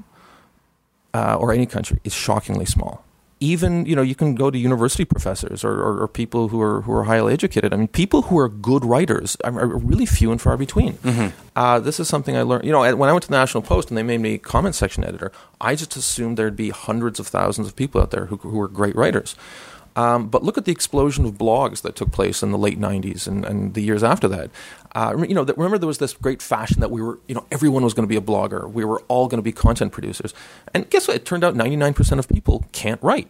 [1.14, 3.04] uh, or any country is shockingly small
[3.40, 6.82] even you know you can go to university professors or, or, or, people who are
[6.82, 7.74] who are highly educated.
[7.74, 10.94] I mean, people who are good writers are, are really few and far between.
[10.96, 11.28] Mm-hmm.
[11.56, 12.66] Uh, this is something I learned.
[12.66, 15.04] You know, when I went to the National Post and they made me comment section
[15.04, 18.58] editor, I just assumed there'd be hundreds of thousands of people out there who who
[18.58, 19.36] were great writers.
[20.00, 23.28] Um, but look at the explosion of blogs that took place in the late '90s
[23.28, 24.50] and, and the years after that.
[24.96, 27.84] Uh, you know, remember there was this great fashion that we were, you know, everyone
[27.84, 28.72] was going to be a blogger.
[28.72, 30.34] We were all going to be content producers.
[30.74, 31.18] And guess what?
[31.18, 33.30] It turned out 99% of people can't write.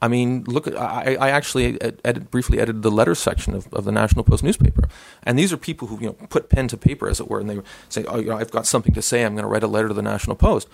[0.00, 3.92] I mean, look, I, I actually edit, briefly edited the letters section of, of, the
[3.92, 4.88] National Post newspaper,
[5.24, 7.50] and these are people who you know put pen to paper, as it were, and
[7.50, 9.24] they say, "Oh, you know, I've got something to say.
[9.24, 10.68] I'm going to write a letter to the National Post,"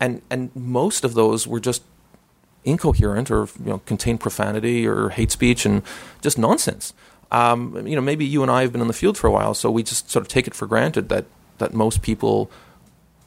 [0.00, 1.84] and and most of those were just
[2.64, 5.82] incoherent or you know contain profanity or hate speech and
[6.20, 6.92] just nonsense.
[7.30, 9.54] Um, you know, maybe you and I have been in the field for a while,
[9.54, 11.26] so we just sort of take it for granted that
[11.58, 12.50] that most people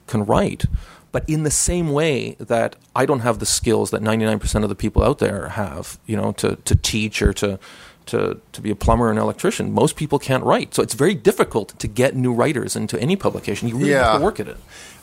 [0.07, 0.65] can write.
[1.11, 4.75] But in the same way that I don't have the skills that 99% of the
[4.75, 7.59] people out there have, you know, to, to teach or to
[8.07, 9.71] to, to be a plumber or an electrician.
[9.71, 10.73] Most people can't write.
[10.73, 13.67] So it's very difficult to get new writers into any publication.
[13.67, 14.11] You really yeah.
[14.11, 14.57] have to work at it.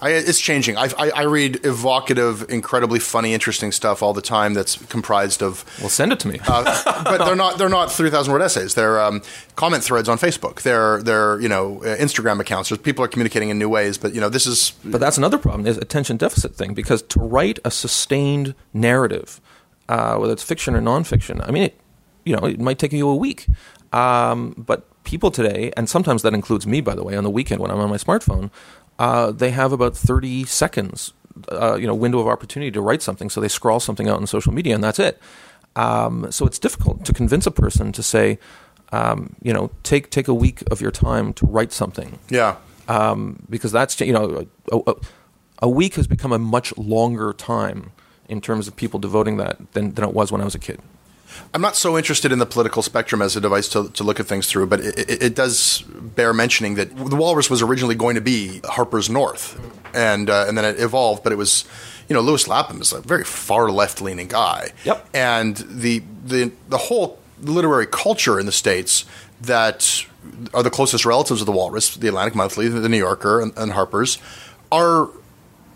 [0.05, 0.77] I, it's changing.
[0.77, 4.53] I, I, I, read evocative, incredibly funny, interesting stuff all the time.
[4.53, 5.65] That's comprised of.
[5.81, 6.41] Well, send it to me.
[6.47, 7.57] uh, but they're not.
[7.57, 8.75] They're not three thousand word essays.
[8.75, 9.23] They're um,
[9.57, 10.61] comment threads on Facebook.
[10.61, 12.69] They're they're you know uh, Instagram accounts.
[12.69, 13.97] There's people are communicating in new ways.
[13.97, 14.73] But you know this is.
[14.85, 15.63] But that's another problem.
[15.63, 19.41] There's attention deficit thing because to write a sustained narrative,
[19.89, 21.81] uh, whether it's fiction or nonfiction, I mean it
[22.25, 23.47] you know, it might take you a week.
[23.93, 27.61] Um, but people today, and sometimes that includes me, by the way, on the weekend
[27.61, 28.51] when I'm on my smartphone,
[28.99, 31.13] uh, they have about 30 seconds,
[31.51, 33.31] uh, you know, window of opportunity to write something.
[33.31, 35.21] So they scrawl something out on social media, and that's it.
[35.77, 38.39] Um, so it's difficult to convince a person to say,
[38.93, 42.19] um, you know, take take a week of your time to write something.
[42.29, 42.57] Yeah.
[42.87, 44.95] Um, because that's you know, a, a,
[45.63, 47.93] a, week has become a much longer time
[48.29, 50.81] in terms of people devoting that than, than it was when I was a kid.
[51.53, 54.27] I'm not so interested in the political spectrum as a device to, to look at
[54.27, 58.21] things through, but it, it, does bear mentioning that the Walrus was originally going to
[58.21, 59.59] be Harper's North,
[59.95, 61.23] and uh, and then it evolved.
[61.23, 61.65] But it was,
[62.09, 64.73] you know, Lewis Lapham is a very far left leaning guy.
[64.85, 65.09] Yep.
[65.15, 69.05] And the the the whole literary culture in the states
[69.41, 70.05] that
[70.53, 73.73] are the closest relatives of the Walrus, the Atlantic Monthly, the New Yorker, and, and
[73.73, 74.19] Harper's,
[74.73, 75.11] are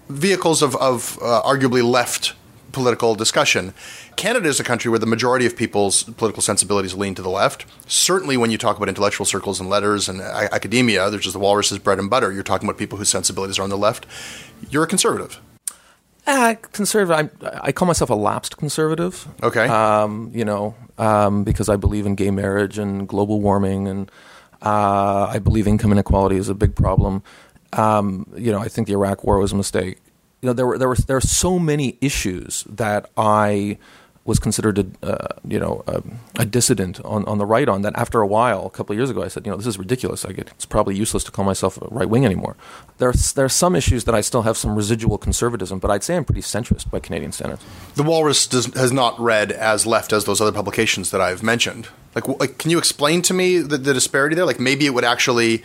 [0.08, 2.34] vehicles of, of uh, arguably left
[2.72, 3.74] political discussion.
[4.16, 7.64] Canada is a country where the majority of people's political sensibilities lean to the left.
[7.86, 11.78] Certainly, when you talk about intellectual circles and letters and academia, there's just the walrus's
[11.78, 12.32] bread and butter.
[12.32, 14.06] You're talking about people whose sensibilities are on the left.
[14.70, 15.40] You're a conservative.
[16.26, 17.32] Uh, conservative.
[17.42, 19.26] I, I, call myself a lapsed conservative.
[19.42, 19.66] Okay.
[19.66, 24.10] Um, you know, um, because I believe in gay marriage and global warming, and
[24.60, 27.22] uh, I believe income inequality is a big problem.
[27.72, 30.00] Um, you know, I think the Iraq War was a mistake
[30.40, 33.78] you know, there were there were there are so many issues that I
[34.28, 36.02] was considered a uh, you know a,
[36.36, 37.96] a, dissident on, on the right on that.
[37.96, 40.24] After a while, a couple of years ago, I said, you know, this is ridiculous.
[40.26, 42.54] I get it's probably useless to call myself a right wing anymore.
[42.98, 46.14] There's there are some issues that I still have some residual conservatism, but I'd say
[46.14, 47.64] I'm pretty centrist by Canadian standards.
[47.94, 51.88] The Walrus does, has not read as left as those other publications that I've mentioned.
[52.14, 54.44] Like, like can you explain to me the, the disparity there?
[54.44, 55.64] Like, maybe it would actually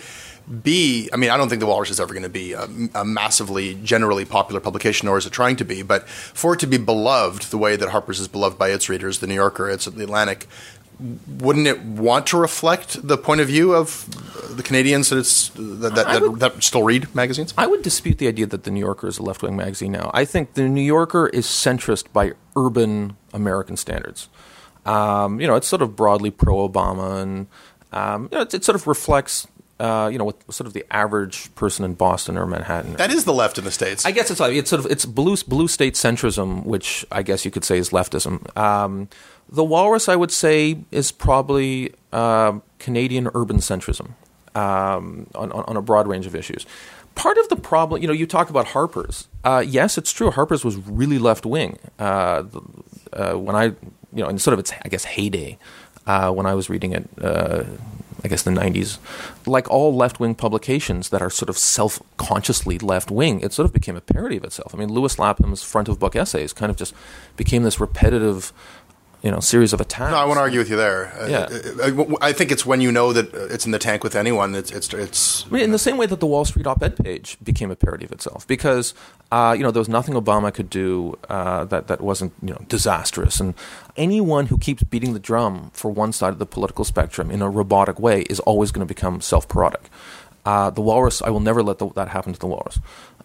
[0.61, 3.05] B, I mean, I don't think The Walrus is ever going to be a, a,
[3.05, 5.83] massively, generally popular publication, nor is it trying to be.
[5.83, 9.19] But for it to be beloved the way that Harper's is beloved by its readers,
[9.19, 10.47] The New Yorker, it's The Atlantic,
[11.27, 14.07] wouldn't it want to reflect the point of view of
[14.55, 17.53] the Canadians that it's that, that, would, that, still read magazines?
[17.57, 20.11] I would dispute the idea that the New Yorker is a left wing magazine now.
[20.13, 24.29] I think the New Yorker is centrist by urban American standards.
[24.85, 27.47] Um, you know, it's sort of broadly pro-Obama, and
[27.91, 29.47] um, you know, it, it sort of reflects.
[29.79, 32.93] Uh, you know, what sort of the average person in Boston or Manhattan.
[32.93, 34.05] That is the left in the states.
[34.05, 37.43] I guess it's like it's sort of it's blue blue state centrism, which I guess
[37.43, 38.55] you could say is leftism.
[38.55, 39.09] Um,
[39.49, 44.11] the Walrus, I would say, is probably uh, Canadian urban centrism
[44.55, 46.65] um, on, on, on a broad range of issues.
[47.15, 49.27] Part of the problem, you know, you talk about Harper's.
[49.43, 50.31] Uh, yes, it's true.
[50.31, 52.43] Harper's was really left wing uh,
[53.11, 55.59] uh, when I, you know, in sort of its, I guess, heyday
[56.05, 57.09] uh, when I was reading it.
[57.21, 57.63] uh,
[58.23, 58.99] I guess the 90s,
[59.45, 63.65] like all left wing publications that are sort of self consciously left wing, it sort
[63.65, 64.73] of became a parody of itself.
[64.73, 66.93] I mean, Lewis Lapham's front of book essays kind of just
[67.35, 68.53] became this repetitive
[69.23, 70.11] you know series of attacks.
[70.11, 71.11] No, I won't argue with you there.
[71.27, 71.47] Yeah.
[71.49, 74.53] Uh, I, I think it's when you know that it's in the tank with anyone.
[74.53, 75.45] It's it's it's.
[75.51, 78.11] I in the same way that the Wall Street op-ed page became a parody of
[78.11, 78.93] itself, because
[79.31, 82.61] uh, you know there was nothing Obama could do uh, that that wasn't you know
[82.67, 83.53] disastrous, and
[83.95, 87.49] anyone who keeps beating the drum for one side of the political spectrum in a
[87.49, 89.89] robotic way is always going to become self-parodic.
[90.45, 92.77] Uh, the Walrus, I will never let the, that happen to the Walrus,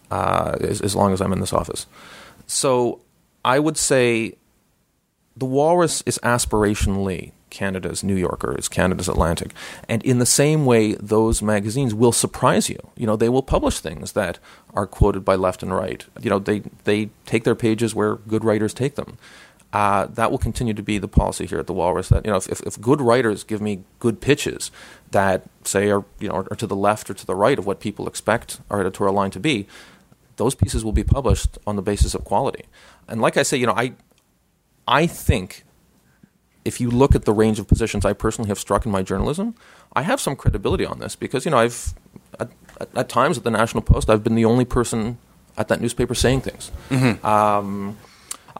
[0.09, 1.85] uh, as, as long as I'm in this office.
[2.47, 3.01] So
[3.43, 4.35] I would say
[5.35, 9.53] the Walrus is aspirationally Canada's New Yorker, is Canada's Atlantic.
[9.87, 12.77] And in the same way, those magazines will surprise you.
[12.95, 14.39] You know, they will publish things that
[14.73, 16.05] are quoted by left and right.
[16.21, 19.17] You know, they, they take their pages where good writers take them.
[19.71, 22.09] Uh, that will continue to be the policy here at the Walrus.
[22.09, 24.71] That you know, if, if, good writers give me good pitches
[25.11, 27.67] that say are you know are, are to the left or to the right of
[27.67, 29.67] what people expect our editorial line to be,
[30.37, 32.65] those pieces will be published on the basis of quality.
[33.07, 33.93] And like I say, you know, I
[34.89, 35.63] I think
[36.65, 39.55] if you look at the range of positions I personally have struck in my journalism,
[39.93, 41.93] I have some credibility on this because you know I've
[42.39, 42.49] at,
[42.95, 45.19] at times at the National Post I've been the only person
[45.57, 46.71] at that newspaper saying things.
[46.89, 47.25] Mm-hmm.
[47.25, 47.97] Um,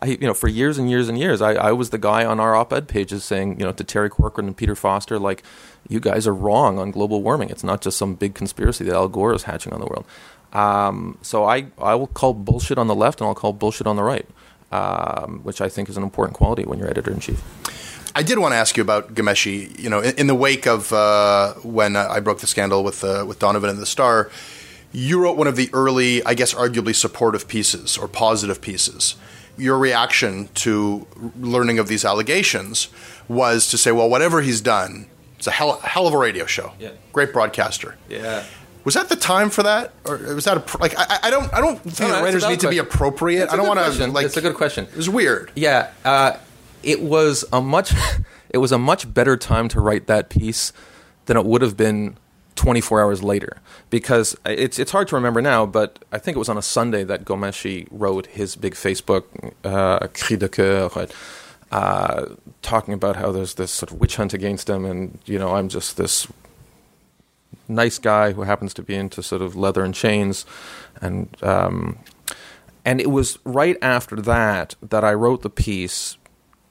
[0.02, 2.40] I, you know, for years and years and years, I, I was the guy on
[2.40, 5.44] our op-ed pages saying, you know, to Terry Corcoran and Peter Foster, like,
[5.90, 7.50] you guys are wrong on global warming.
[7.50, 10.06] It's not just some big conspiracy that Al Gore is hatching on the world.
[10.54, 13.98] Um, so I, I will call bullshit on the left and I'll call bullshit on
[13.98, 14.28] the right
[14.72, 17.42] um, which I think is an important quality when you're editor in chief.
[18.16, 19.78] I did want to ask you about Ghomeshi.
[19.80, 23.04] You know, in, in the wake of uh, when uh, I broke the scandal with
[23.04, 24.30] uh, with Donovan and the Star,
[24.92, 29.16] you wrote one of the early, I guess, arguably supportive pieces or positive pieces.
[29.58, 31.06] Your reaction to
[31.38, 32.88] learning of these allegations
[33.28, 35.08] was to say, "Well, whatever he's done,
[35.38, 36.74] it's a hell, hell of a radio show.
[36.80, 36.92] Yeah.
[37.14, 38.46] Great broadcaster." Yeah.
[38.90, 41.62] Was that the time for that, or was that a, like I, I don't I
[41.62, 43.44] don't think No, no, writers need to be appropriate.
[43.44, 44.26] It's I don't want to like.
[44.26, 44.86] It's a good question.
[44.86, 45.52] It was weird.
[45.56, 46.38] Yeah, uh,
[46.82, 47.94] it was a much
[48.50, 50.74] it was a much better time to write that piece
[51.28, 52.18] than it would have been
[52.56, 53.58] 24 hours later
[53.92, 57.04] because it's it's hard to remember now, but I think it was on a Sunday
[57.04, 59.26] that Ghomeshi wrote his big Facebook
[59.64, 60.90] uh, cri de coeur.
[61.72, 62.26] Uh,
[62.64, 65.70] talking about how there's this sort of witch hunt against him, and you know I'm
[65.70, 66.26] just this
[67.70, 70.46] nice guy who happens to be into sort of leather and chains,
[71.02, 72.00] and um,
[72.84, 76.18] and it was right after that that I wrote the piece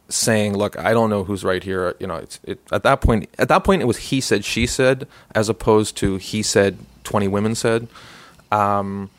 [0.08, 3.28] saying, "Look, I don't know who's right here." You know, it's, it, at that point,
[3.38, 7.28] at that point, it was he said, she said, as opposed to he said, twenty
[7.28, 7.88] women said.
[8.50, 9.10] Um,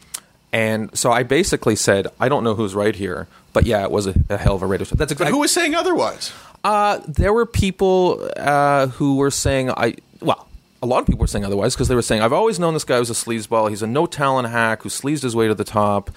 [0.52, 4.08] and so I basically said, "I don't know who's right here," but yeah, it was
[4.08, 4.96] a, a hell of a radio show.
[4.96, 6.32] That's exactly who was saying otherwise?
[6.64, 10.48] uh, there were people uh, who were saying, I well,
[10.82, 12.84] a lot of people were saying otherwise because they were saying, I've always known this
[12.86, 13.70] guy was a sleazeball.
[13.70, 16.10] He's a no talent hack who sleazed his way to the top.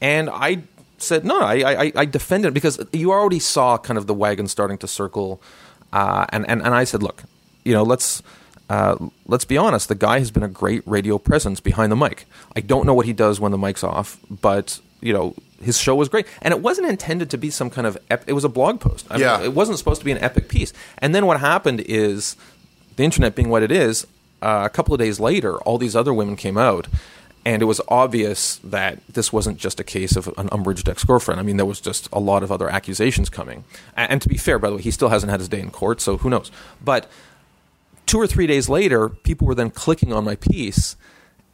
[0.00, 0.62] And I
[0.98, 1.54] said, no, I,
[1.86, 5.42] I, I defended it because you already saw kind of the wagon starting to circle.
[5.92, 7.24] Uh, and, and, and I said, look,
[7.64, 8.22] you know, let's.
[8.70, 8.96] Uh,
[9.26, 9.88] let's be honest.
[9.90, 12.24] The guy has been a great radio presence behind the mic.
[12.56, 15.94] I don't know what he does when the mic's off, but you know his show
[15.94, 17.98] was great, and it wasn't intended to be some kind of.
[18.08, 19.06] Ep- it was a blog post.
[19.10, 19.42] I mean, Yeah.
[19.42, 20.72] it wasn't supposed to be an epic piece.
[20.96, 22.36] And then what happened is,
[22.96, 24.06] the internet being what it is,
[24.42, 26.86] uh, a couple of days later, all these other women came out,
[27.46, 31.38] and it was obvious that this wasn't just a case of an umbraged ex-girlfriend.
[31.38, 33.64] I mean, there was just a lot of other accusations coming.
[33.96, 35.70] And, and to be fair, by the way, he still hasn't had his day in
[35.70, 36.50] court, so who knows?
[36.82, 37.10] But
[38.06, 40.96] two or three days later, people were then clicking on my piece,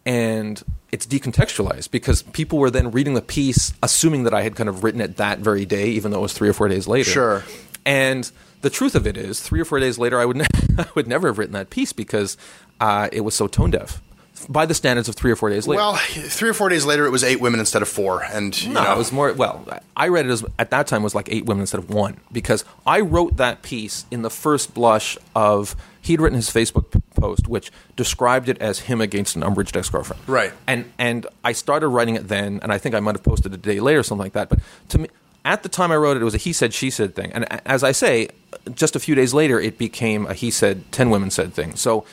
[0.07, 0.62] and
[0.93, 4.82] it's decontextualized because people were then reading the piece, assuming that I had kind of
[4.82, 7.11] written it that very day, even though it was three or four days later.
[7.11, 7.45] Sure.
[7.86, 8.30] And
[8.62, 10.46] the truth of it is, three or four days later, I would ne-
[10.78, 12.36] I would never have written that piece because
[12.80, 14.00] uh, it was so tone deaf
[14.48, 15.76] by the standards of three or four days later.
[15.78, 18.72] Well, three or four days later, it was eight women instead of four, and you
[18.72, 19.32] No, know, it was more.
[19.34, 22.18] Well, I read it as at that time was like eight women instead of one
[22.32, 27.48] because I wrote that piece in the first blush of he'd written his Facebook post,
[27.48, 30.22] which described it as him against an umbraged ex girlfriend.
[30.26, 30.52] Right.
[30.66, 33.56] And and I started writing it then, and I think I might have posted it
[33.56, 34.48] a day later or something like that.
[34.48, 35.08] But to me.
[35.45, 37.32] At the time I wrote it, it was a he said, she said thing.
[37.32, 38.28] And as I say,
[38.74, 41.76] just a few days later, it became a he said, 10 women said thing.
[41.76, 42.05] So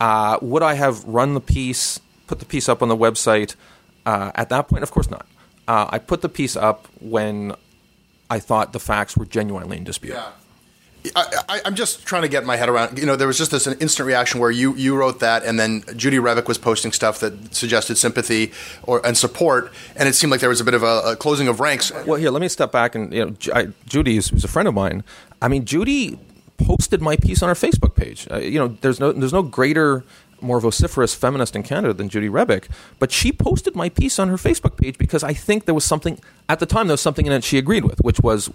[0.00, 3.54] uh, would I have run the piece, put the piece up on the website
[4.06, 4.82] uh, at that point?
[4.82, 5.26] Of course not.
[5.66, 7.54] Uh, I put the piece up when
[8.28, 10.14] I thought the facts were genuinely in dispute.
[10.14, 10.32] I,
[11.14, 12.98] I, I'm just trying to get my head around.
[12.98, 15.58] You know, there was just this an instant reaction where you, you wrote that, and
[15.60, 18.52] then Judy Rebick was posting stuff that suggested sympathy
[18.84, 21.46] or and support, and it seemed like there was a bit of a, a closing
[21.48, 21.92] of ranks.
[22.06, 24.74] Well, here, let me step back and you know, I, Judy is a friend of
[24.74, 25.04] mine.
[25.42, 26.18] I mean, Judy
[26.56, 28.26] posted my piece on her Facebook page.
[28.30, 30.04] Uh, you know, there's no there's no greater,
[30.40, 34.36] more vociferous feminist in Canada than Judy Rebick, but she posted my piece on her
[34.36, 37.32] Facebook page because I think there was something at the time there was something in
[37.32, 38.50] it she agreed with, which was.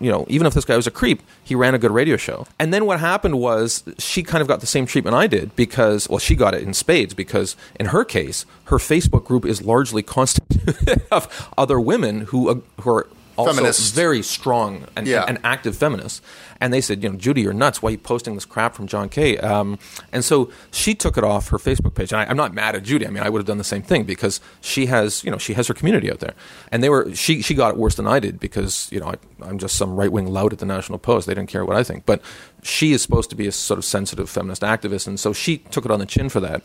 [0.00, 2.46] You know, even if this guy was a creep, he ran a good radio show.
[2.58, 6.08] And then what happened was she kind of got the same treatment I did because,
[6.08, 10.02] well, she got it in spades because in her case, her Facebook group is largely
[10.02, 13.90] constituted of other women who, uh, who are also Feminists.
[13.90, 15.24] very strong and, Yeah.
[15.26, 16.22] and active feminists.
[16.60, 17.82] And they said, you know, Judy, you're nuts.
[17.82, 19.36] Why are you posting this crap from John Kay?
[19.38, 19.78] Um,
[20.12, 22.12] and so she took it off her Facebook page.
[22.12, 23.06] And I, I'm not mad at Judy.
[23.06, 25.54] I mean, I would have done the same thing because she has, you know, she
[25.54, 26.34] has her community out there.
[26.72, 29.14] And they were, she, she got it worse than I did because, you know, I,
[29.42, 31.26] I'm just some right wing lout at the National Post.
[31.26, 32.06] They didn't care what I think.
[32.06, 32.22] But
[32.62, 35.06] she is supposed to be a sort of sensitive feminist activist.
[35.06, 36.62] And so she took it on the chin for that.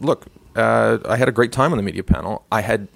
[0.00, 2.44] Look, uh, I had a great time on the media panel.
[2.52, 2.88] I had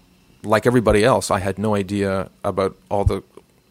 [0.45, 3.23] like everybody else, I had no idea about all the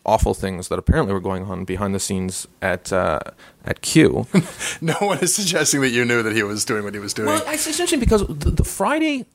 [0.05, 3.19] awful things that apparently were going on behind the scenes at uh,
[3.65, 4.27] at Q.
[4.81, 7.29] No one is suggesting that you knew that he was doing what he was doing.
[7.29, 9.25] well, it's interesting because the, the Friday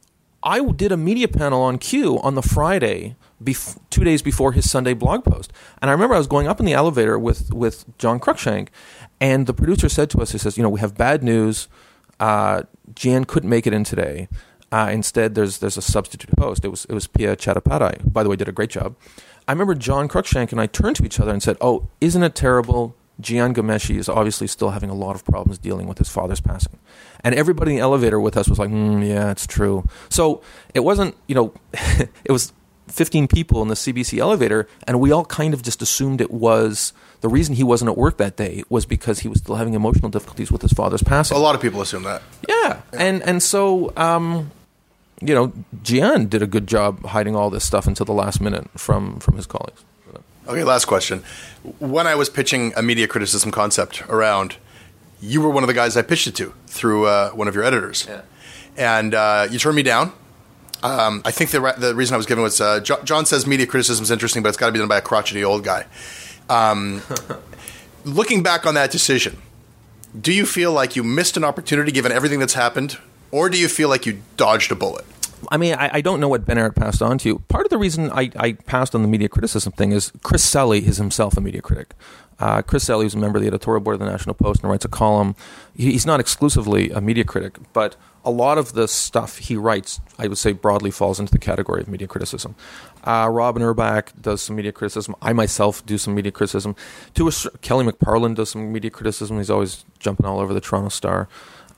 [0.43, 4.71] I did a media panel on Q on the Friday, bef- two days before his
[4.71, 7.85] Sunday blog post, and I remember I was going up in the elevator with with
[7.99, 8.69] John Cruickshank,
[9.21, 11.69] and the producer said to us, he says, you know, we have bad news.
[12.21, 12.63] Uh,
[12.95, 14.29] Jian couldn't make it in today.
[14.71, 16.65] Uh, instead, there's there's a substitute host.
[16.65, 18.95] It was it was Pia Chattopadhyay, who, by the way, did a great job.
[19.47, 22.35] I remember John Cruickshank and I turned to each other and said, "Oh, isn't it
[22.35, 22.95] terrible?
[23.21, 26.79] Jian Ghomeshi is obviously still having a lot of problems dealing with his father's passing."
[27.25, 30.43] And everybody in the elevator with us was like, mm, "Yeah, it's true." So
[30.75, 32.53] it wasn't, you know, it was
[32.89, 36.93] 15 people in the CBC elevator, and we all kind of just assumed it was
[37.21, 40.11] the reason he wasn't at work that day was because he was still having emotional
[40.11, 41.37] difficulties with his father's passing.
[41.37, 42.23] a lot of people assume that.
[42.49, 44.51] Yeah, and and so um,
[45.21, 45.53] you know,
[45.83, 49.37] Jian did a good job hiding all this stuff until the last minute from from
[49.37, 49.85] his colleagues.
[50.47, 51.23] Okay, last question.
[51.79, 54.57] When I was pitching a media criticism concept around,
[55.21, 57.65] you were one of the guys I pitched it to through uh, one of your
[57.65, 58.07] editors.
[58.09, 58.23] Yeah.
[58.77, 60.13] And uh, you turned me down.
[60.83, 63.47] Um, I think the, re- the reason I was given was uh, jo- John says
[63.47, 65.87] media criticism is interesting, but it's got to be done by a crotchety old guy.
[66.49, 67.03] Um,
[68.05, 69.39] looking back on that decision,
[70.19, 72.97] do you feel like you missed an opportunity given everything that's happened,
[73.31, 75.05] or do you feel like you dodged a bullet?
[75.51, 77.39] I mean, I, I don't know what Ben Errett passed on to you.
[77.49, 80.83] Part of the reason I, I passed on the media criticism thing is Chris Selly
[80.83, 81.95] is himself a media critic.
[82.41, 84.71] Uh, Chris Selly is a member of the editorial board of the National Post and
[84.71, 85.35] writes a column.
[85.77, 90.01] He, he's not exclusively a media critic, but a lot of the stuff he writes,
[90.19, 92.55] I would say, broadly falls into the category of media criticism.
[93.05, 95.17] Uh, Robyn Urback does some media criticism.
[95.23, 96.77] I myself do some media criticism.
[97.15, 99.39] To a, Kelly McParland does some media criticism.
[99.39, 101.29] He's always jumping all over the Toronto Star.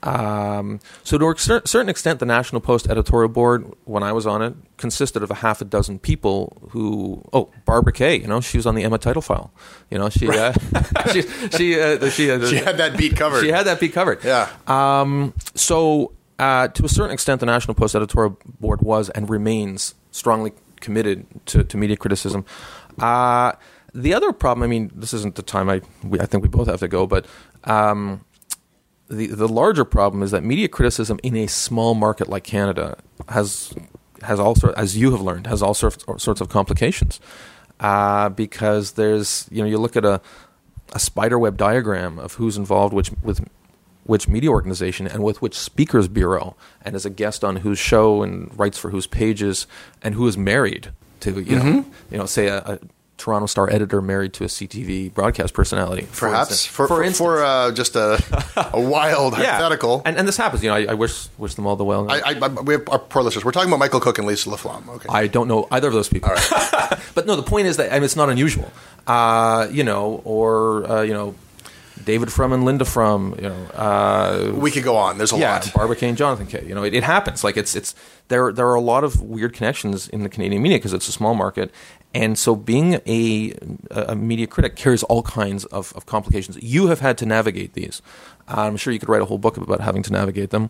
[0.03, 4.25] Um, so, to a cer- certain extent, the National Post editorial board, when I was
[4.25, 7.23] on it, consisted of a half a dozen people who.
[7.33, 9.51] Oh, Barbara Kay, you know, she was on the Emma title file.
[9.89, 10.53] You know, she uh,
[11.13, 11.21] she
[11.55, 13.41] she uh, she, uh, She had that beat covered.
[13.41, 14.23] She had that beat covered.
[14.23, 14.49] Yeah.
[14.67, 19.93] Um, so, uh, to a certain extent, the National Post editorial board was and remains
[20.11, 22.43] strongly committed to, to media criticism.
[22.99, 23.53] Uh,
[23.93, 26.67] the other problem, I mean, this isn't the time I we, I think we both
[26.67, 27.25] have to go, but
[27.65, 28.25] um,
[29.11, 32.97] the the larger problem is that media criticism in a small market like Canada
[33.29, 33.73] has
[34.23, 37.19] has also, as you have learned, has all sorts sorts of complications.
[37.79, 40.21] Uh, because there's you know you look at a
[40.93, 43.43] a spiderweb diagram of who's involved which with
[44.03, 48.23] which media organization and with which speakers bureau and is a guest on whose show
[48.23, 49.67] and writes for whose pages
[50.01, 50.91] and who is married
[51.21, 51.91] to you know Mm-hmm.
[52.11, 52.79] you know say a, a
[53.21, 56.65] Toronto Star editor married to a CTV broadcast personality for Perhaps instance.
[56.75, 57.17] for for, instance.
[57.17, 58.21] for uh, just a,
[58.73, 59.51] a wild Yeah.
[59.51, 60.01] hypothetical.
[60.05, 62.19] and and this happens you know I, I wish wish them all the well I,
[62.19, 63.45] I, I, we have our poor listeners.
[63.45, 64.87] We're talking about Michael Cooke and Lisa LaFlamme.
[64.95, 65.07] Okay.
[65.09, 66.31] I don't know either of those people.
[67.15, 68.71] but no, the point is that I mean, it's not unusual.
[69.07, 71.35] Uh, you know, or uh, you know,
[72.03, 73.35] David Frum and Linda Frum.
[73.37, 75.17] You know, uh, we could go on.
[75.17, 75.71] There's a yeah, lot.
[75.73, 76.65] Barbara Kay and Jonathan Kay.
[76.67, 77.43] You know, it, it happens.
[77.43, 77.93] Like it's it's
[78.29, 78.51] there.
[78.51, 81.33] There are a lot of weird connections in the Canadian media because it's a small
[81.35, 81.71] market,
[82.13, 83.53] and so being a
[83.91, 86.57] a media critic carries all kinds of, of complications.
[86.61, 88.01] You have had to navigate these.
[88.47, 90.69] I'm sure you could write a whole book about having to navigate them.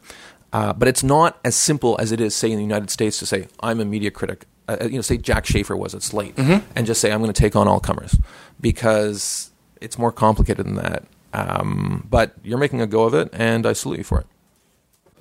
[0.54, 3.26] Uh, but it's not as simple as it is, say, in the United States to
[3.26, 6.38] say, I'm a media critic uh, you know, say Jack Shafer was at Slate,
[6.76, 8.18] and just say I'm going to take on all comers
[8.60, 11.04] because it's more complicated than that.
[11.34, 14.28] Um, but you're making a go of it, and I salute you for it.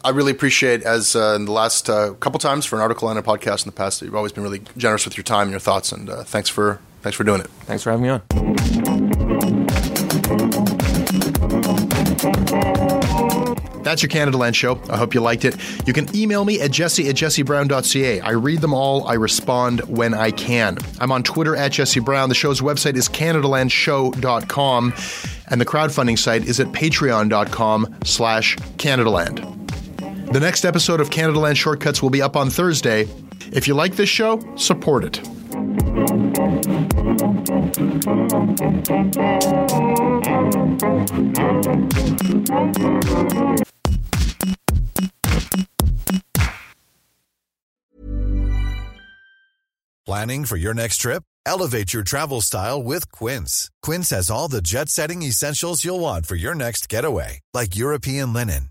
[0.02, 3.18] I really appreciate, as uh, in the last uh, couple times for an article and
[3.18, 5.60] a podcast in the past, you've always been really generous with your time and your
[5.60, 7.48] thoughts, and uh, thanks for thanks for doing it.
[7.66, 8.22] Thanks for having me on.
[13.82, 14.80] That's your Canada Land show.
[14.88, 15.56] I hope you liked it.
[15.86, 18.20] You can email me at jesse at jessebrown.ca.
[18.20, 19.06] I read them all.
[19.08, 20.78] I respond when I can.
[21.00, 22.28] I'm on Twitter at Jesse Brown.
[22.28, 24.94] The show's website is CanadaLandShow.com,
[25.48, 29.59] and the crowdfunding site is at patreon.com slash CanadaLand.
[30.32, 33.08] The next episode of Canada Land Shortcuts will be up on Thursday.
[33.52, 35.20] If you like this show, support it.
[50.06, 51.24] Planning for your next trip?
[51.46, 53.70] Elevate your travel style with Quince.
[53.82, 58.32] Quince has all the jet setting essentials you'll want for your next getaway, like European
[58.32, 58.70] linen,